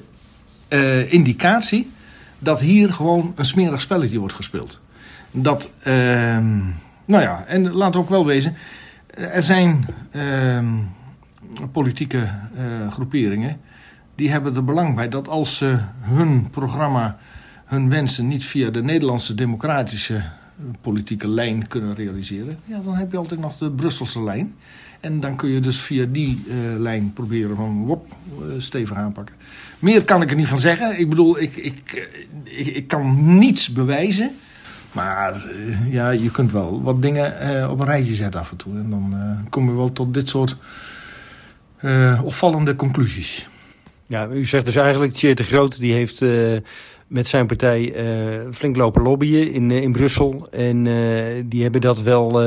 uh, 0.69 1.13
indicatie 1.13 1.91
dat 2.39 2.61
hier 2.61 2.93
gewoon 2.93 3.33
een 3.37 3.45
smerig 3.45 3.81
spelletje 3.81 4.19
wordt 4.19 4.35
gespeeld. 4.35 4.81
Dat, 5.31 5.71
nou 7.05 7.23
ja, 7.23 7.45
en 7.47 7.73
laat 7.73 7.97
ook 7.97 8.09
wel 8.09 8.27
wezen, 8.27 8.55
er 9.15 9.43
zijn 9.43 9.87
uh, 10.13 10.65
politieke 11.73 12.31
groeperingen 12.91 13.61
die 14.21 14.31
hebben 14.31 14.57
er 14.57 14.65
belang 14.65 14.95
bij 14.95 15.09
dat 15.09 15.29
als 15.29 15.57
ze 15.57 15.79
hun 16.01 16.51
programma, 16.51 17.19
hun 17.65 17.91
wensen 17.91 18.29
niet 18.29 18.45
via 18.45 18.71
de 18.71 18.83
Nederlandse 18.83 19.35
democratische 19.35 20.23
politieke 20.81 21.29
lijn 21.29 21.67
kunnen 21.67 21.95
realiseren, 21.95 22.59
ja, 22.65 22.81
dan 22.81 22.95
heb 22.95 23.11
je 23.11 23.17
altijd 23.17 23.41
nog 23.41 23.57
de 23.57 23.71
Brusselse 23.71 24.23
lijn. 24.23 24.55
En 25.01 25.21
dan 25.21 25.37
kun 25.37 25.49
je 25.49 25.61
dus 25.61 25.81
via 25.81 26.07
die 26.09 26.45
uh, 26.47 26.55
lijn 26.79 27.13
proberen 27.13 27.57
van 27.57 27.85
wop, 27.85 28.15
uh, 28.39 28.47
stevig 28.59 28.97
aanpakken. 28.97 29.35
Meer 29.79 30.05
kan 30.05 30.23
ik 30.23 30.31
er 30.31 30.37
niet 30.37 30.49
van 30.49 30.59
zeggen. 30.59 30.99
Ik 30.99 31.09
bedoel, 31.09 31.41
ik, 31.41 31.57
ik, 31.57 32.11
ik, 32.45 32.89
kan 32.89 33.39
niets 33.39 33.73
bewijzen. 33.73 34.31
Maar 34.93 35.45
ja, 35.91 36.11
je 36.11 36.31
kunt 36.31 36.53
wel 36.53 36.83
wat 36.83 37.03
dingen 37.03 37.71
op 37.71 37.81
een 37.81 37.87
rijtje 37.87 38.15
zetten 38.15 38.41
af 38.41 38.51
en 38.51 38.57
toe. 38.57 38.75
En 38.75 38.91
dan 38.91 39.15
kom 39.51 39.69
je 39.69 39.77
wel 39.77 39.93
tot 39.93 40.15
dit 40.15 40.29
soort 40.29 40.57
opvallende 42.23 42.77
conclusies. 42.77 43.49
Ja, 44.11 44.29
u 44.29 44.47
zegt 44.47 44.65
dus 44.65 44.77
eigenlijk, 44.77 45.13
Tjeerd 45.13 45.37
de 45.37 45.45
Groot 45.45 45.81
die 45.81 45.93
heeft 45.93 46.25
met 47.07 47.27
zijn 47.27 47.47
partij 47.47 47.95
flink 48.53 48.77
lopen 48.77 49.03
lobbyen 49.03 49.53
in, 49.53 49.71
in 49.71 49.93
Brussel. 49.93 50.49
En 50.51 50.83
die 51.49 51.63
hebben 51.63 51.81
dat 51.81 52.03
wel 52.03 52.43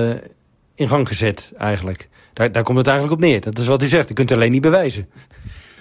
in 0.76 0.88
gang 0.88 1.08
gezet 1.08 1.54
eigenlijk. 1.58 2.10
Daar, 2.34 2.52
daar 2.52 2.64
komt 2.64 2.78
het 2.78 2.88
eigenlijk 2.88 3.22
op 3.22 3.28
neer. 3.28 3.42
Dat 3.42 3.58
is 3.58 3.68
wat 3.68 3.84
u 3.84 3.88
zegt. 3.88 4.10
U 4.10 4.14
kunt 4.14 4.30
het 4.30 4.38
alleen 4.38 4.52
niet 4.52 4.62
bewijzen. 4.62 5.06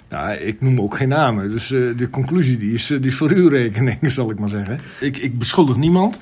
Nou, 0.09 0.33
ik 0.33 0.61
noem 0.61 0.81
ook 0.81 0.97
geen 0.97 1.07
namen. 1.07 1.49
Dus 1.49 1.67
de 1.67 2.07
conclusie 2.11 2.57
die 2.57 2.73
is, 2.73 2.87
die 3.01 3.15
voor 3.15 3.29
uw 3.31 3.49
rekening, 3.49 4.11
zal 4.11 4.31
ik 4.31 4.39
maar 4.39 4.49
zeggen. 4.49 4.79
Ik, 4.99 5.17
ik 5.17 5.37
beschuldig 5.37 5.75
niemand. 5.75 6.19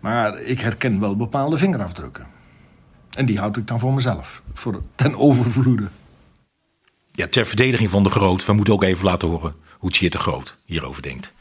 Maar 0.00 0.40
ik 0.40 0.60
herken 0.60 1.00
wel 1.00 1.16
bepaalde 1.16 1.56
vingerafdrukken. 1.56 2.26
En 3.16 3.26
die 3.26 3.38
houd 3.38 3.56
ik 3.56 3.66
dan 3.66 3.78
voor 3.78 3.94
mezelf, 3.94 4.42
voor 4.52 4.82
ten 4.94 5.14
overvloede. 5.14 5.84
Ja, 7.18 7.26
ter 7.28 7.46
verdediging 7.46 7.90
van 7.90 8.02
de 8.02 8.10
Groot, 8.10 8.44
we 8.44 8.52
moeten 8.52 8.74
ook 8.74 8.82
even 8.82 9.04
laten 9.04 9.28
horen 9.28 9.56
hoe 9.78 9.90
Tjeerd 9.90 10.12
de 10.12 10.18
Groot 10.18 10.56
hierover 10.64 11.02
denkt. 11.02 11.32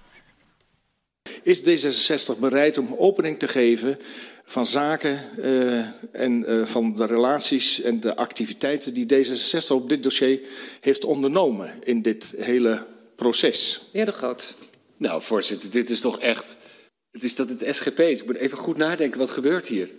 Is 1.43 1.62
D66 1.62 2.39
bereid 2.39 2.77
om 2.77 2.96
opening 2.98 3.39
te 3.39 3.48
geven 3.48 4.00
van 4.46 4.65
zaken 4.65 5.19
uh, 5.39 5.86
en 6.12 6.46
uh, 6.48 6.65
van 6.65 6.96
de 6.96 7.05
relaties 7.05 7.81
en 7.81 8.00
de 8.00 8.15
activiteiten 8.15 8.93
die 8.93 9.05
D66 9.13 9.67
op 9.67 9.89
dit 9.89 10.03
dossier 10.03 10.39
heeft 10.81 11.05
ondernomen 11.05 11.74
in 11.84 12.01
dit 12.01 12.34
hele 12.38 12.86
proces? 13.15 13.81
Heer 13.91 14.05
de 14.05 14.12
Groot. 14.12 14.55
Nou, 14.98 15.22
voorzitter, 15.22 15.72
dit 15.72 15.89
is 15.89 16.01
toch 16.01 16.19
echt. 16.19 16.57
Het 17.12 17.24
is 17.24 17.36
dat 17.36 17.50
het 17.50 17.75
SGP 17.75 18.00
is. 18.00 18.19
Ik 18.19 18.25
moet 18.25 18.36
even 18.36 18.57
goed 18.57 18.77
nadenken, 18.77 19.19
wat 19.19 19.29
gebeurt 19.29 19.67
hier? 19.67 19.89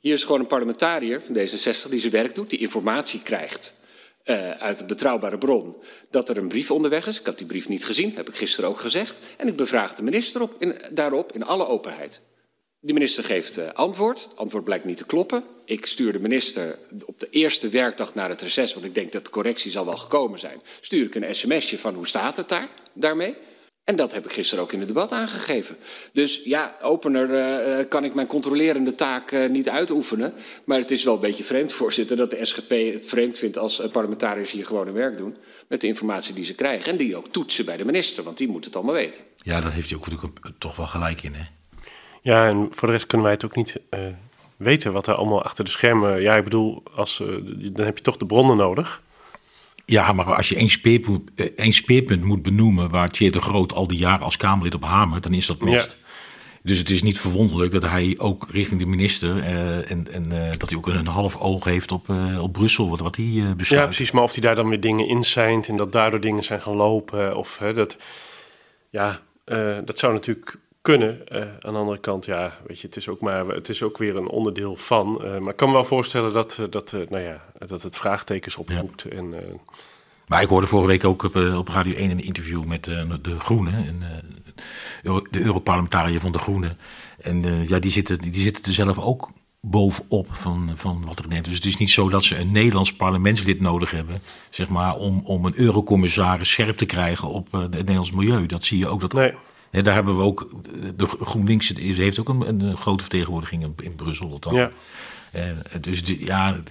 Hier 0.00 0.12
is 0.12 0.24
gewoon 0.24 0.40
een 0.40 0.46
parlementariër 0.46 1.20
van 1.20 1.36
D66 1.36 1.90
die 1.90 2.00
zijn 2.00 2.12
werk 2.12 2.34
doet, 2.34 2.50
die 2.50 2.58
informatie 2.58 3.22
krijgt. 3.22 3.80
Uh, 4.24 4.50
uit 4.50 4.80
een 4.80 4.86
betrouwbare 4.86 5.38
bron 5.38 5.76
dat 6.10 6.28
er 6.28 6.36
een 6.36 6.48
brief 6.48 6.70
onderweg 6.70 7.06
is. 7.06 7.20
Ik 7.20 7.26
had 7.26 7.38
die 7.38 7.46
brief 7.46 7.68
niet 7.68 7.84
gezien, 7.84 8.14
heb 8.14 8.28
ik 8.28 8.34
gisteren 8.34 8.70
ook 8.70 8.80
gezegd. 8.80 9.20
En 9.36 9.48
ik 9.48 9.56
bevraag 9.56 9.94
de 9.94 10.02
minister 10.02 10.42
op, 10.42 10.54
in, 10.58 10.82
daarop 10.92 11.32
in 11.32 11.44
alle 11.44 11.66
openheid. 11.66 12.20
De 12.78 12.92
minister 12.92 13.24
geeft 13.24 13.58
uh, 13.58 13.72
antwoord. 13.72 14.22
Het 14.22 14.36
antwoord 14.36 14.64
blijkt 14.64 14.84
niet 14.84 14.96
te 14.96 15.06
kloppen. 15.06 15.44
Ik 15.64 15.86
stuur 15.86 16.12
de 16.12 16.18
minister 16.18 16.78
op 17.06 17.20
de 17.20 17.28
eerste 17.30 17.68
werkdag 17.68 18.14
naar 18.14 18.28
het 18.28 18.42
reces, 18.42 18.74
want 18.74 18.86
ik 18.86 18.94
denk 18.94 19.12
dat 19.12 19.24
de 19.24 19.30
correctie 19.30 19.70
zal 19.70 19.84
wel 19.84 19.96
gekomen 19.96 20.38
zijn. 20.38 20.60
Stuur 20.80 21.06
ik 21.06 21.14
een 21.14 21.34
sms'je 21.34 21.78
van 21.78 21.94
hoe 21.94 22.06
staat 22.06 22.36
het 22.36 22.48
daar 22.48 22.68
daarmee? 22.92 23.36
En 23.84 23.96
dat 23.96 24.12
heb 24.12 24.24
ik 24.24 24.32
gisteren 24.32 24.64
ook 24.64 24.72
in 24.72 24.78
het 24.78 24.88
debat 24.88 25.12
aangegeven. 25.12 25.76
Dus 26.12 26.40
ja, 26.44 26.76
opener 26.82 27.30
uh, 27.30 27.88
kan 27.88 28.04
ik 28.04 28.14
mijn 28.14 28.26
controlerende 28.26 28.94
taak 28.94 29.32
uh, 29.32 29.48
niet 29.48 29.68
uitoefenen. 29.68 30.34
Maar 30.64 30.78
het 30.78 30.90
is 30.90 31.04
wel 31.04 31.14
een 31.14 31.20
beetje 31.20 31.44
vreemd, 31.44 31.72
voorzitter, 31.82 32.16
dat 32.16 32.30
de 32.30 32.44
SGP 32.44 32.70
het 32.70 33.06
vreemd 33.06 33.38
vindt 33.38 33.58
als 33.58 33.82
parlementariërs 33.92 34.50
hier 34.50 34.66
gewoon 34.66 34.86
hun 34.86 34.94
werk 34.94 35.16
doen. 35.16 35.36
Met 35.68 35.80
de 35.80 35.86
informatie 35.86 36.34
die 36.34 36.44
ze 36.44 36.54
krijgen. 36.54 36.90
En 36.92 36.96
die 36.96 37.16
ook 37.16 37.28
toetsen 37.28 37.64
bij 37.64 37.76
de 37.76 37.84
minister, 37.84 38.24
want 38.24 38.38
die 38.38 38.48
moet 38.48 38.64
het 38.64 38.76
allemaal 38.76 38.94
weten. 38.94 39.22
Ja, 39.36 39.60
daar 39.60 39.72
heeft 39.72 39.90
hij 39.90 39.98
ook 39.98 40.30
toch 40.58 40.76
wel 40.76 40.86
gelijk 40.86 41.22
in, 41.22 41.34
hè? 41.34 41.44
Ja, 42.22 42.48
en 42.48 42.66
voor 42.70 42.88
de 42.88 42.94
rest 42.94 43.06
kunnen 43.06 43.26
wij 43.26 43.34
het 43.34 43.44
ook 43.44 43.56
niet 43.56 43.76
uh, 43.90 44.00
weten 44.56 44.92
wat 44.92 45.06
er 45.06 45.14
allemaal 45.14 45.42
achter 45.42 45.64
de 45.64 45.70
schermen. 45.70 46.20
Ja, 46.20 46.36
ik 46.36 46.44
bedoel, 46.44 46.82
als, 46.94 47.20
uh, 47.20 47.28
dan 47.72 47.86
heb 47.86 47.96
je 47.96 48.04
toch 48.04 48.16
de 48.16 48.26
bronnen 48.26 48.56
nodig. 48.56 49.02
Ja, 49.84 50.12
maar 50.12 50.34
als 50.34 50.48
je 50.48 50.56
één 50.56 50.70
speerpunt, 50.70 51.30
één 51.56 51.72
speerpunt 51.72 52.24
moet 52.24 52.42
benoemen 52.42 52.90
waar 52.90 53.10
Thierry 53.10 53.32
de 53.32 53.40
Groot 53.40 53.72
al 53.72 53.86
die 53.86 53.98
jaren 53.98 54.24
als 54.24 54.36
Kamerlid 54.36 54.74
op 54.74 54.84
hamert, 54.84 55.22
dan 55.22 55.34
is 55.34 55.46
dat. 55.46 55.56
Ja. 55.64 55.84
Dus 56.62 56.78
het 56.78 56.90
is 56.90 57.02
niet 57.02 57.20
verwonderlijk 57.20 57.72
dat 57.72 57.82
hij 57.82 58.14
ook 58.18 58.46
richting 58.50 58.80
de 58.80 58.86
minister 58.86 59.36
uh, 59.36 59.90
en, 59.90 60.12
en 60.12 60.32
uh, 60.32 60.50
dat 60.58 60.68
hij 60.68 60.78
ook 60.78 60.86
een 60.86 61.06
half 61.06 61.36
oog 61.36 61.64
heeft 61.64 61.92
op, 61.92 62.08
uh, 62.08 62.42
op 62.42 62.52
Brussel, 62.52 62.88
wat, 62.88 63.00
wat 63.00 63.16
hij 63.16 63.54
besluit. 63.56 63.82
Ja, 63.82 63.86
precies. 63.86 64.10
Maar 64.10 64.22
of 64.22 64.32
hij 64.32 64.42
daar 64.42 64.54
dan 64.54 64.68
weer 64.68 64.80
dingen 64.80 65.08
in 65.08 65.22
zijn 65.22 65.64
en 65.64 65.76
dat 65.76 65.92
daardoor 65.92 66.20
dingen 66.20 66.44
zijn 66.44 66.60
gaan 66.60 66.76
lopen, 66.76 67.36
of 67.36 67.60
dat, 67.74 67.96
ja, 68.90 69.20
dat 69.84 69.98
zou 69.98 70.12
natuurlijk 70.12 70.58
kunnen. 70.82 71.20
Uh, 71.32 71.40
aan 71.40 71.72
de 71.72 71.78
andere 71.78 71.98
kant, 71.98 72.24
ja, 72.24 72.52
weet 72.66 72.80
je, 72.80 72.86
het 72.86 72.96
is 72.96 73.08
ook, 73.08 73.20
maar, 73.20 73.46
het 73.46 73.68
is 73.68 73.82
ook 73.82 73.98
weer 73.98 74.16
een 74.16 74.28
onderdeel 74.28 74.76
van. 74.76 75.20
Uh, 75.24 75.38
maar 75.38 75.50
ik 75.50 75.56
kan 75.56 75.68
me 75.68 75.74
wel 75.74 75.84
voorstellen 75.84 76.32
dat, 76.32 76.58
dat, 76.70 76.92
uh, 76.92 77.00
nou 77.08 77.22
ja, 77.22 77.44
dat 77.66 77.82
het 77.82 77.96
vraagtekens 77.96 78.56
oproept. 78.56 79.02
Ja. 79.02 79.16
En, 79.16 79.34
maar 80.26 80.42
ik 80.42 80.48
hoorde 80.48 80.66
vorige 80.66 80.88
week 80.88 81.04
ook 81.04 81.22
op, 81.22 81.36
op 81.36 81.68
Radio 81.68 81.94
1 81.94 82.10
een 82.10 82.24
interview 82.24 82.64
met 82.64 82.84
de 82.84 83.38
Groenen, 83.38 83.74
en, 83.74 84.02
de 85.30 85.40
Europarlementariër 85.40 86.20
van 86.20 86.32
de 86.32 86.38
Groenen. 86.38 86.78
En 87.20 87.66
ja, 87.68 87.78
die 87.78 87.90
zitten, 87.90 88.18
die 88.18 88.40
zitten 88.42 88.64
er 88.64 88.72
zelf 88.72 88.98
ook 88.98 89.30
bovenop 89.60 90.26
van, 90.30 90.70
van 90.74 91.04
wat 91.06 91.18
er 91.18 91.28
neemt. 91.28 91.44
Dus 91.44 91.54
het 91.54 91.64
is 91.64 91.76
niet 91.76 91.90
zo 91.90 92.08
dat 92.08 92.24
ze 92.24 92.38
een 92.38 92.52
Nederlands 92.52 92.94
parlementslid 92.94 93.60
nodig 93.60 93.90
hebben, 93.90 94.22
zeg 94.50 94.68
maar, 94.68 94.96
om, 94.96 95.20
om 95.24 95.44
een 95.44 95.58
eurocommissaris 95.58 96.50
scherp 96.50 96.76
te 96.76 96.86
krijgen 96.86 97.28
op 97.28 97.52
het 97.52 97.70
Nederlands 97.70 98.10
milieu. 98.10 98.46
Dat 98.46 98.64
zie 98.64 98.78
je 98.78 98.88
ook. 98.88 99.00
Dat 99.00 99.12
nee. 99.12 99.34
En 99.72 99.84
daar 99.84 99.94
hebben 99.94 100.16
we 100.16 100.22
ook, 100.22 100.48
de 100.96 101.06
GroenLinks 101.06 101.72
heeft 101.76 102.20
ook 102.20 102.28
een, 102.28 102.60
een 102.60 102.76
grote 102.76 103.02
vertegenwoordiging 103.02 103.62
in, 103.62 103.74
in 103.76 103.94
Brussel. 103.94 104.38
Dan. 104.38 104.54
Ja. 104.54 104.70
Uh, 105.34 105.50
dus 105.80 106.04
die, 106.04 106.24
ja. 106.24 106.62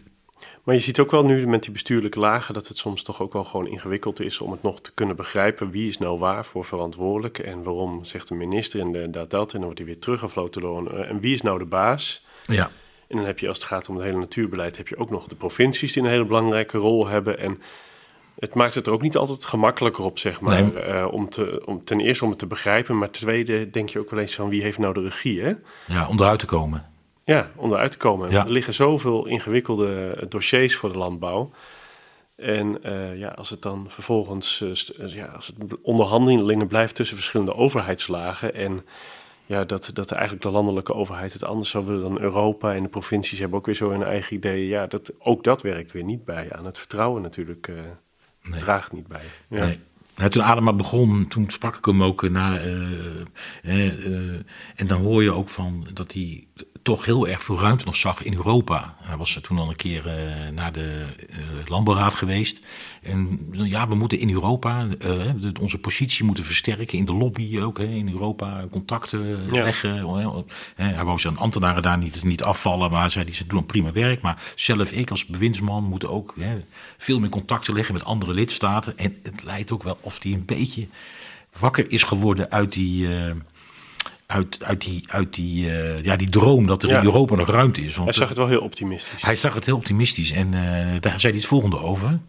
Maar 0.64 0.76
je 0.76 0.82
ziet 0.82 1.00
ook 1.00 1.12
wel 1.12 1.26
nu 1.26 1.48
met 1.48 1.64
die 1.64 1.72
bestuurlijke 1.72 2.20
lagen 2.20 2.54
dat 2.54 2.68
het 2.68 2.78
soms 2.78 3.04
toch 3.04 3.22
ook 3.22 3.34
wel 3.34 3.44
gewoon 3.44 3.68
ingewikkeld 3.68 4.20
is 4.20 4.42
om 4.42 4.52
het 4.52 4.64
nog 4.64 4.82
te 4.82 4.94
kunnen 4.94 5.16
begrijpen. 5.16 5.72
Wie 5.72 5.88
is 5.88 5.98
nou 5.98 6.20
waar 6.20 6.46
voor 6.46 6.66
verantwoordelijk 6.66 7.40
en 7.40 7.64
waarom 7.64 8.04
zegt 8.04 8.28
de 8.28 8.36
minister 8.36 8.80
inderdaad 8.80 9.30
dat 9.30 9.48
en 9.48 9.58
dan 9.58 9.64
wordt 9.64 9.78
hij 9.78 9.88
weer 9.88 10.00
teruggefloten 10.00 10.62
door 10.62 10.78
een, 10.78 11.06
En 11.06 11.20
wie 11.20 11.34
is 11.34 11.42
nou 11.42 11.60
de 11.60 11.66
baas? 11.66 12.26
Ja. 12.46 12.72
En 13.08 13.18
dan 13.18 13.26
heb 13.26 13.40
je 13.40 13.48
als 13.48 13.58
het 13.58 13.68
gaat 13.68 13.90
om 13.90 13.96
het 13.96 14.06
hele 14.06 14.18
natuurbeleid, 14.18 14.78
heb 14.78 14.88
je 14.88 14.98
ook 14.98 15.10
nog 15.10 15.28
de 15.28 15.36
provincies 15.36 15.94
die 15.94 16.04
een 16.04 16.10
hele 16.10 16.26
belangrijke 16.26 16.78
rol 16.78 17.08
hebben. 17.08 17.40
En 17.40 17.62
het 18.42 18.54
maakt 18.54 18.74
het 18.74 18.88
er 18.88 18.94
ook 18.94 19.02
niet 19.02 19.18
altijd 19.18 19.46
gemakkelijker 19.46 20.04
op, 20.04 20.20
zeg 20.20 20.42
maar. 20.42 20.64
Nee. 20.64 20.88
Uh, 20.88 21.08
om, 21.12 21.30
te, 21.30 21.62
om 21.66 21.84
ten 21.84 22.00
eerste 22.00 22.24
om 22.24 22.30
het 22.30 22.40
te 22.40 22.48
begrijpen, 22.48 22.98
maar 22.98 23.10
ten 23.10 23.22
tweede 23.22 23.70
denk 23.70 23.90
je 23.90 24.00
ook 24.00 24.10
wel 24.10 24.20
eens 24.20 24.36
van 24.36 24.50
wie 24.50 24.62
heeft 24.62 24.78
nou 24.78 24.94
de 24.94 25.02
regie, 25.02 25.42
hè? 25.42 25.54
Ja, 25.88 26.08
om 26.08 26.20
eruit 26.20 26.40
te 26.40 26.46
komen. 26.46 26.86
Ja, 27.24 27.52
om 27.56 27.72
eruit 27.72 27.92
te 27.92 27.98
komen. 27.98 28.32
Ja. 28.32 28.46
Er 28.46 28.52
liggen 28.52 28.74
zoveel 28.74 29.26
ingewikkelde 29.26 30.18
dossiers 30.30 30.76
voor 30.76 30.92
de 30.92 30.98
landbouw. 30.98 31.52
En 32.36 32.78
uh, 32.86 33.18
ja, 33.18 33.28
als 33.28 33.50
het 33.50 33.62
dan 33.62 33.86
vervolgens, 33.88 34.62
uh, 34.62 35.08
ja, 35.08 35.26
als 35.26 35.48
het 35.48 35.56
onderhandelingen 35.82 36.68
blijft 36.68 36.96
tussen 36.96 37.16
verschillende 37.16 37.56
overheidslagen 37.56 38.54
en 38.54 38.86
ja, 39.46 39.66
dat, 39.66 39.90
dat 39.94 40.12
eigenlijk 40.12 40.44
de 40.44 40.50
landelijke 40.50 40.94
overheid 40.94 41.34
het 41.34 41.44
anders 41.44 41.70
zou 41.70 41.86
willen 41.86 42.02
dan 42.02 42.20
Europa 42.20 42.74
en 42.74 42.84
de 42.84 42.90
provincies 42.90 43.40
hebben 43.40 43.58
ook 43.58 43.66
weer 43.66 43.76
zo 43.76 43.90
hun 43.90 44.04
eigen 44.04 44.36
ideeën. 44.36 44.68
Ja, 44.68 44.88
dat, 44.88 45.12
ook 45.20 45.44
dat 45.44 45.62
werkt 45.62 45.92
weer 45.92 46.04
niet 46.04 46.26
bij 46.26 46.54
aan 46.54 46.66
het 46.66 46.78
vertrouwen 46.78 47.22
natuurlijk. 47.22 47.72
Nee. 48.44 48.60
draagt 48.60 48.92
niet 48.92 49.08
bij. 49.08 49.26
Ja. 49.48 49.66
Nee. 49.66 49.80
Nou, 50.16 50.30
toen 50.30 50.44
Adema 50.44 50.74
begon, 50.74 51.28
toen 51.28 51.50
sprak 51.50 51.78
ik 51.78 51.86
hem 51.86 52.04
ook 52.04 52.30
naar. 52.30 52.68
Uh, 52.68 53.24
uh, 53.64 54.08
uh, 54.08 54.40
en 54.76 54.88
dan 54.88 55.02
hoor 55.02 55.24
je 55.24 55.32
ook 55.32 55.50
van 55.50 55.88
dat 55.94 56.14
hij 56.14 56.48
toch 56.82 57.06
heel 57.06 57.28
erg 57.28 57.44
veel 57.44 57.60
ruimte 57.60 57.86
nog 57.86 57.96
zag 57.96 58.24
in 58.24 58.34
Europa. 58.34 58.96
Hij 59.02 59.18
was 59.18 59.40
toen 59.42 59.60
al 59.60 59.70
een 59.70 59.76
keer 59.76 60.04
naar 60.54 60.72
de 60.72 61.06
landbouwraad 61.68 62.16
geweest. 62.16 62.62
En 63.02 63.50
ja, 63.52 63.88
we 63.88 63.96
moeten 63.96 64.20
in 64.20 64.32
Europa 64.32 64.88
onze 65.62 65.78
positie 65.78 66.26
moeten 66.26 66.44
versterken. 66.44 66.98
In 66.98 67.06
de 67.06 67.14
lobby 67.14 67.60
ook, 67.60 67.78
hè, 67.78 67.86
in 67.86 68.10
Europa 68.10 68.66
contacten 68.72 69.46
ja. 69.52 69.64
leggen. 69.64 70.08
hij 70.76 71.04
wou 71.04 71.20
zijn 71.20 71.38
ambtenaren 71.38 71.82
daar 71.82 71.98
niet, 71.98 72.24
niet 72.24 72.44
afvallen, 72.44 72.92
maar 72.92 73.12
zei 73.12 73.26
die 73.26 73.36
ze 73.36 73.48
doen 73.48 73.66
prima 73.66 73.92
werk. 73.92 74.22
Maar 74.22 74.44
zelf 74.56 74.92
ik 74.92 75.10
als 75.10 75.26
bewindsman 75.26 75.84
moet 75.84 76.08
ook 76.08 76.34
veel 76.98 77.20
meer 77.20 77.30
contacten 77.30 77.74
leggen 77.74 77.94
met 77.94 78.06
andere 78.06 78.34
lidstaten. 78.34 78.98
En 78.98 79.20
het 79.24 79.44
lijkt 79.44 79.72
ook 79.72 79.84
wel 79.84 79.98
of 80.02 80.24
hij 80.24 80.32
een 80.32 80.46
beetje 80.46 80.88
wakker 81.60 81.92
is 81.92 82.04
geworden 82.04 82.52
uit 82.52 82.74
die, 82.74 83.08
uh, 83.08 83.32
uit, 84.32 84.58
uit 84.64 84.82
die, 84.82 85.04
uit 85.08 85.34
die, 85.34 85.66
uh, 85.66 86.04
ja, 86.04 86.16
die 86.16 86.30
droom 86.30 86.68
dat 86.68 86.84
er 86.84 86.90
ja. 86.90 87.00
in 87.00 87.06
Europa 87.06 87.36
nog 87.36 87.50
ruimte 87.50 87.82
is. 87.82 87.96
Want, 87.96 88.10
hij 88.10 88.18
zag 88.18 88.28
het 88.28 88.38
wel 88.38 88.48
heel 88.48 88.62
optimistisch. 88.62 89.22
Hij 89.22 89.36
zag 89.36 89.54
het 89.54 89.66
heel 89.66 89.76
optimistisch 89.76 90.32
en 90.32 90.48
uh, 90.48 90.62
daar 91.00 91.20
zei 91.20 91.32
hij 91.32 91.42
het 91.42 91.46
volgende 91.46 91.80
over. 91.80 92.20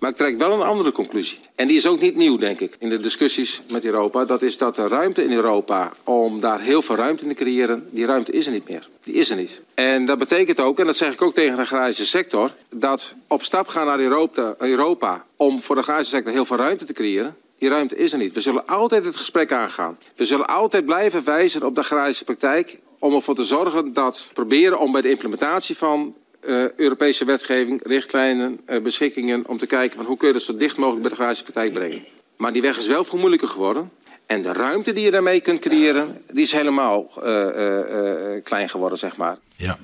Maar 0.00 0.10
ik 0.10 0.16
trek 0.16 0.38
wel 0.38 0.52
een 0.52 0.66
andere 0.66 0.92
conclusie. 0.92 1.38
En 1.54 1.68
die 1.68 1.76
is 1.76 1.86
ook 1.86 2.00
niet 2.00 2.16
nieuw, 2.16 2.36
denk 2.36 2.60
ik, 2.60 2.76
in 2.78 2.88
de 2.88 2.96
discussies 2.96 3.62
met 3.70 3.84
Europa. 3.84 4.24
Dat 4.24 4.42
is 4.42 4.58
dat 4.58 4.76
de 4.76 4.88
ruimte 4.88 5.24
in 5.24 5.32
Europa, 5.32 5.92
om 6.04 6.40
daar 6.40 6.60
heel 6.60 6.82
veel 6.82 6.96
ruimte 6.96 7.22
in 7.22 7.28
te 7.28 7.34
creëren, 7.34 7.86
die 7.90 8.06
ruimte 8.06 8.32
is 8.32 8.46
er 8.46 8.52
niet 8.52 8.68
meer. 8.68 8.88
Die 9.04 9.14
is 9.14 9.30
er 9.30 9.36
niet. 9.36 9.62
En 9.74 10.04
dat 10.04 10.18
betekent 10.18 10.60
ook, 10.60 10.78
en 10.78 10.86
dat 10.86 10.96
zeg 10.96 11.12
ik 11.12 11.22
ook 11.22 11.34
tegen 11.34 11.56
de 11.56 11.62
agrarische 11.62 12.06
sector, 12.06 12.50
dat 12.70 13.14
op 13.26 13.42
stap 13.42 13.68
gaan 13.68 13.86
naar 13.86 14.00
Europa, 14.00 14.54
Europa 14.58 15.24
om 15.36 15.60
voor 15.60 15.74
de 15.74 15.80
agrarische 15.80 16.14
sector 16.14 16.32
heel 16.32 16.44
veel 16.44 16.56
ruimte 16.56 16.84
te 16.84 16.92
creëren, 16.92 17.36
die 17.60 17.68
ruimte 17.68 17.96
is 17.96 18.12
er 18.12 18.18
niet. 18.18 18.34
We 18.34 18.40
zullen 18.40 18.66
altijd 18.66 19.04
het 19.04 19.16
gesprek 19.16 19.52
aangaan. 19.52 19.98
We 20.16 20.24
zullen 20.24 20.46
altijd 20.46 20.84
blijven 20.86 21.24
wijzen 21.24 21.62
op 21.62 21.74
de 21.74 21.80
agrarische 21.80 22.24
praktijk 22.24 22.78
om 22.98 23.14
ervoor 23.14 23.34
te 23.34 23.44
zorgen 23.44 23.92
dat 23.92 24.30
proberen 24.32 24.78
om 24.78 24.92
bij 24.92 25.00
de 25.00 25.10
implementatie 25.10 25.76
van 25.76 26.14
uh, 26.40 26.70
Europese 26.72 27.24
wetgeving, 27.24 27.80
richtlijnen, 27.82 28.60
uh, 28.66 28.82
beschikkingen... 28.82 29.46
om 29.46 29.58
te 29.58 29.66
kijken 29.66 29.96
van 29.96 30.06
hoe 30.06 30.16
kun 30.16 30.26
je 30.26 30.32
dat 30.32 30.42
zo 30.42 30.56
dicht 30.56 30.76
mogelijk 30.76 31.02
bij 31.02 31.10
de 31.10 31.16
agrarische 31.16 31.44
praktijk 31.44 31.72
brengen. 31.72 32.04
Maar 32.36 32.52
die 32.52 32.62
weg 32.62 32.78
is 32.78 32.86
wel 32.86 33.04
veel 33.04 33.18
moeilijker 33.18 33.48
geworden. 33.48 33.90
En 34.26 34.42
de 34.42 34.52
ruimte 34.52 34.92
die 34.92 35.04
je 35.04 35.10
daarmee 35.10 35.40
kunt 35.40 35.60
creëren, 35.60 36.22
die 36.30 36.42
is 36.42 36.52
helemaal 36.52 37.10
uh, 37.16 38.42
klein 38.42 38.68
geworden, 38.68 38.98
zeg 38.98 39.16
maar. 39.16 39.38
Ja, 39.56 39.78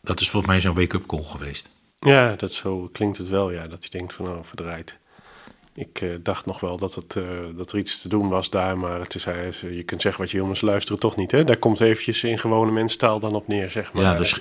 dat 0.00 0.20
is 0.20 0.30
volgens 0.30 0.52
mij 0.52 0.60
zo'n 0.60 0.74
wake-up 0.74 1.06
call 1.06 1.22
geweest. 1.22 1.68
Ja, 2.00 2.34
dat 2.36 2.52
zo 2.52 2.88
klinkt 2.92 3.18
het 3.18 3.28
wel, 3.28 3.50
ja. 3.50 3.66
Dat 3.66 3.84
je 3.84 3.90
denkt 3.90 4.14
van, 4.14 4.28
oh, 4.28 4.38
verdraaid. 4.42 4.96
Ik 5.78 6.00
uh, 6.00 6.14
dacht 6.22 6.46
nog 6.46 6.60
wel 6.60 6.76
dat, 6.76 6.94
het, 6.94 7.14
uh, 7.14 7.24
dat 7.56 7.72
er 7.72 7.78
iets 7.78 8.02
te 8.02 8.08
doen 8.08 8.28
was 8.28 8.50
daar, 8.50 8.78
maar 8.78 9.00
het 9.00 9.14
is, 9.14 9.24
je 9.60 9.82
kunt 9.82 10.02
zeggen 10.02 10.22
wat 10.22 10.30
je 10.30 10.36
wil, 10.36 10.46
maar 10.46 10.56
ze 10.56 10.64
luisteren 10.64 11.00
toch 11.00 11.16
niet. 11.16 11.30
Hè? 11.30 11.44
Daar 11.44 11.56
komt 11.56 11.80
eventjes 11.80 12.24
in 12.24 12.38
gewone 12.38 12.72
menstaal 12.72 13.20
dan 13.20 13.34
op 13.34 13.48
neer, 13.48 13.70
zeg 13.70 13.92
maar. 13.92 14.02
Ja, 14.02 14.14
dus... 14.14 14.40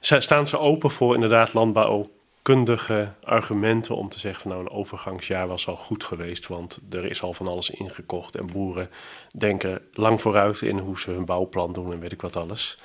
Staan 0.00 0.48
ze 0.48 0.58
open 0.58 0.90
voor 0.90 1.14
inderdaad 1.14 1.52
landbouwkundige 1.52 3.12
argumenten 3.22 3.96
om 3.96 4.08
te 4.08 4.18
zeggen 4.18 4.42
van 4.42 4.50
nou 4.50 4.62
een 4.62 4.70
overgangsjaar 4.70 5.48
was 5.48 5.68
al 5.68 5.76
goed 5.76 6.04
geweest, 6.04 6.46
want 6.46 6.80
er 6.90 7.04
is 7.04 7.22
al 7.22 7.32
van 7.32 7.48
alles 7.48 7.70
ingekocht 7.70 8.36
en 8.36 8.46
boeren 8.52 8.90
denken 9.36 9.80
lang 9.92 10.20
vooruit 10.20 10.62
in 10.62 10.78
hoe 10.78 10.98
ze 10.98 11.10
hun 11.10 11.24
bouwplan 11.24 11.72
doen 11.72 11.92
en 11.92 12.00
weet 12.00 12.12
ik 12.12 12.22
wat 12.22 12.36
alles. 12.36 12.78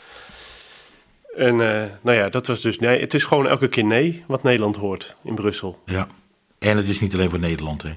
En 1.35 1.53
uh, 1.53 1.83
nou 2.01 2.17
ja, 2.17 2.29
dat 2.29 2.47
was 2.47 2.61
dus 2.61 2.79
nee. 2.79 2.99
Het 2.99 3.13
is 3.13 3.23
gewoon 3.23 3.47
elke 3.47 3.67
keer 3.67 3.85
nee 3.85 4.23
wat 4.27 4.43
Nederland 4.43 4.75
hoort 4.75 5.15
in 5.23 5.35
Brussel. 5.35 5.79
Ja, 5.85 6.07
en 6.59 6.77
het 6.77 6.87
is 6.87 6.99
niet 6.99 7.13
alleen 7.13 7.29
voor 7.29 7.39
Nederland. 7.39 7.83
Hè. 7.83 7.91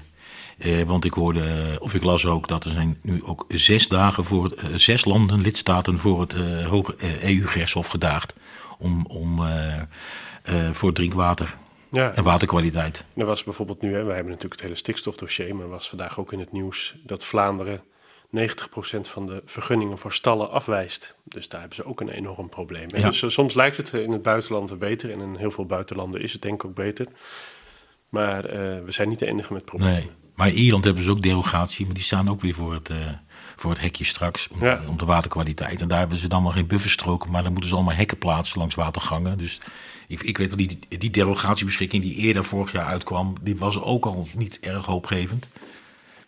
Uh, 0.57 0.83
want 0.83 1.05
ik 1.05 1.13
hoorde, 1.13 1.77
of 1.79 1.93
ik 1.93 2.03
las 2.03 2.25
ook, 2.25 2.47
dat 2.47 2.65
er 2.65 2.71
zijn 2.71 2.97
nu 3.01 3.23
ook 3.23 3.45
zes 3.47 3.87
dagen 3.87 4.25
voor 4.25 4.43
het, 4.43 4.63
uh, 4.63 4.75
zes 4.75 5.05
landen, 5.05 5.41
lidstaten 5.41 5.99
voor 5.99 6.21
het 6.21 6.33
hoge 6.63 6.95
EU-gerechtshof 7.21 7.87
gedaagd. 7.87 8.35
Om, 8.79 9.05
om 9.05 9.41
voor 10.73 10.93
drinkwater 10.93 11.57
ja. 11.93 12.13
en 12.13 12.23
waterkwaliteit. 12.23 13.05
Er 13.15 13.25
was 13.25 13.43
bijvoorbeeld 13.43 13.81
nu, 13.81 13.93
hè, 13.93 14.03
wij 14.03 14.15
hebben 14.15 14.31
natuurlijk 14.31 14.53
het 14.53 14.61
hele 14.61 14.75
stikstofdossier, 14.75 15.55
maar 15.55 15.69
was 15.69 15.89
vandaag 15.89 16.19
ook 16.19 16.33
in 16.33 16.39
het 16.39 16.51
nieuws 16.51 16.95
dat 17.03 17.25
Vlaanderen 17.25 17.83
90% 18.37 18.39
van 19.01 19.27
de 19.27 19.41
vergunningen 19.45 19.97
voor 19.97 20.13
stallen 20.13 20.49
afwijst. 20.49 21.15
Dus 21.23 21.49
daar 21.49 21.59
hebben 21.59 21.77
ze 21.77 21.85
ook 21.85 22.01
een 22.01 22.09
enorm 22.09 22.49
probleem. 22.49 22.87
Ja. 22.95 23.09
Dus 23.09 23.33
soms 23.33 23.53
lijkt 23.53 23.77
het 23.77 23.93
in 23.93 24.11
het 24.11 24.21
buitenland 24.21 24.79
beter 24.79 25.11
en 25.11 25.19
in 25.19 25.35
heel 25.35 25.51
veel 25.51 25.65
buitenlanden 25.65 26.21
is 26.21 26.33
het 26.33 26.41
denk 26.41 26.63
ik 26.63 26.69
ook 26.69 26.75
beter. 26.75 27.07
Maar 28.13 28.45
uh, 28.45 28.51
we 28.85 28.91
zijn 28.91 29.09
niet 29.09 29.19
de 29.19 29.25
enige 29.25 29.53
met 29.53 29.65
problemen. 29.65 29.93
Nee. 29.93 30.09
Maar 30.35 30.47
in 30.47 30.53
Ierland 30.53 30.83
hebben 30.83 31.03
ze 31.03 31.09
ook 31.09 31.21
derogatie, 31.21 31.85
maar 31.85 31.93
die 31.93 32.03
staan 32.03 32.29
ook 32.29 32.41
weer 32.41 32.53
voor 32.53 32.73
het, 32.73 32.89
uh, 32.89 32.97
voor 33.55 33.71
het 33.71 33.79
hekje 33.79 34.03
straks. 34.03 34.47
Om, 34.47 34.63
ja. 34.63 34.81
om, 34.87 34.97
de 34.97 35.05
waterkwaliteit. 35.05 35.81
En 35.81 35.87
daar 35.87 35.99
hebben 35.99 36.17
ze 36.17 36.27
dan 36.27 36.43
wel 36.43 36.51
geen 36.51 36.67
bufferstroken, 36.67 37.31
maar 37.31 37.43
dan 37.43 37.51
moeten 37.51 37.69
ze 37.69 37.75
allemaal 37.75 37.95
hekken 37.95 38.17
plaatsen 38.17 38.59
langs 38.59 38.75
watergangen. 38.75 39.37
Dus 39.37 39.59
ik, 40.07 40.21
ik 40.21 40.37
weet 40.37 40.49
dat 40.49 40.57
die, 40.57 40.79
die 40.97 41.09
derogatiebeschikking 41.09 42.03
die 42.03 42.15
eerder 42.15 42.43
vorig 42.43 42.71
jaar 42.71 42.85
uitkwam, 42.85 43.35
die 43.41 43.57
was 43.57 43.81
ook 43.81 44.05
al 44.05 44.27
niet 44.35 44.59
erg 44.59 44.85
hoopgevend. 44.85 45.49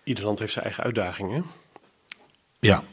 Ieder 0.04 0.24
land 0.24 0.40
heeft 0.40 0.54
zijn 0.54 0.66
eigen 0.66 0.84
uitdagingen. 0.84 1.46
Ja. 2.60 2.84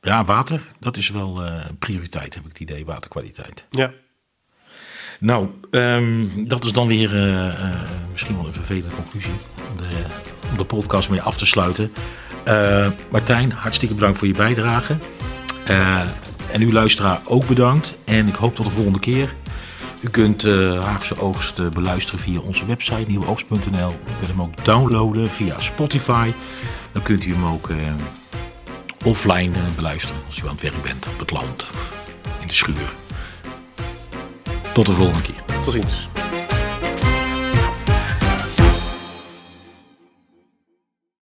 Ja, 0.00 0.24
water, 0.24 0.62
dat 0.80 0.96
is 0.96 1.08
wel 1.08 1.44
uh, 1.44 1.64
prioriteit, 1.78 2.34
heb 2.34 2.42
ik 2.42 2.48
het 2.48 2.60
idee, 2.60 2.84
waterkwaliteit. 2.84 3.66
Ja. 3.70 3.92
Nou, 5.24 5.48
um, 5.70 6.48
dat 6.48 6.64
is 6.64 6.72
dan 6.72 6.86
weer 6.86 7.14
uh, 7.14 7.46
uh, 7.46 7.54
misschien 8.10 8.36
wel 8.36 8.46
een 8.46 8.52
vervelende 8.52 8.94
conclusie 8.94 9.32
om 10.50 10.56
de, 10.56 10.64
podcast 10.64 11.10
mee 11.10 11.22
af 11.22 11.36
te 11.36 11.46
sluiten. 11.46 11.92
Martijn, 13.10 13.52
hartstikke 13.52 13.94
bedankt 13.94 14.18
voor 14.18 14.26
je 14.26 14.34
bijdrage. 14.34 14.96
en 16.50 16.60
uw 16.60 16.72
luisteraar 16.72 17.20
ook 17.26 17.46
bedankt. 17.46 17.94
En 18.04 18.28
ik 18.28 18.34
hoop 18.34 18.54
tot 18.54 18.64
de 18.64 18.72
volgende 18.72 18.98
keer. 18.98 19.34
U 20.00 20.08
kunt 20.08 20.42
Haagse 20.82 21.20
Oogst 21.20 21.70
beluisteren 21.72 22.20
via 22.20 22.40
onze 22.40 22.66
website 22.66 23.04
nieuweoogst.nl. 23.06 23.90
U 23.90 24.12
kunt 24.18 24.30
hem 24.30 24.42
ook 24.42 24.64
downloaden 24.64 25.28
via 25.28 25.58
Spotify. 25.58 26.30
Dan 26.92 27.02
kunt 27.02 27.24
u 27.24 27.32
hem 27.32 27.44
ook 27.44 27.68
offline 29.04 29.54
eh, 29.54 29.74
beluisteren 29.76 30.22
als 30.26 30.38
u 30.38 30.42
aan 30.42 30.48
het 30.48 30.60
werk 30.60 30.82
bent 30.82 31.06
op 31.06 31.18
het 31.18 31.30
land, 31.30 31.70
in 32.40 32.46
de 32.46 32.54
schuur. 32.54 33.03
Tot 34.74 34.86
de 34.86 34.92
volgende 34.92 35.22
keer. 35.22 35.42
Tot 35.64 35.72
ziens. 35.72 36.13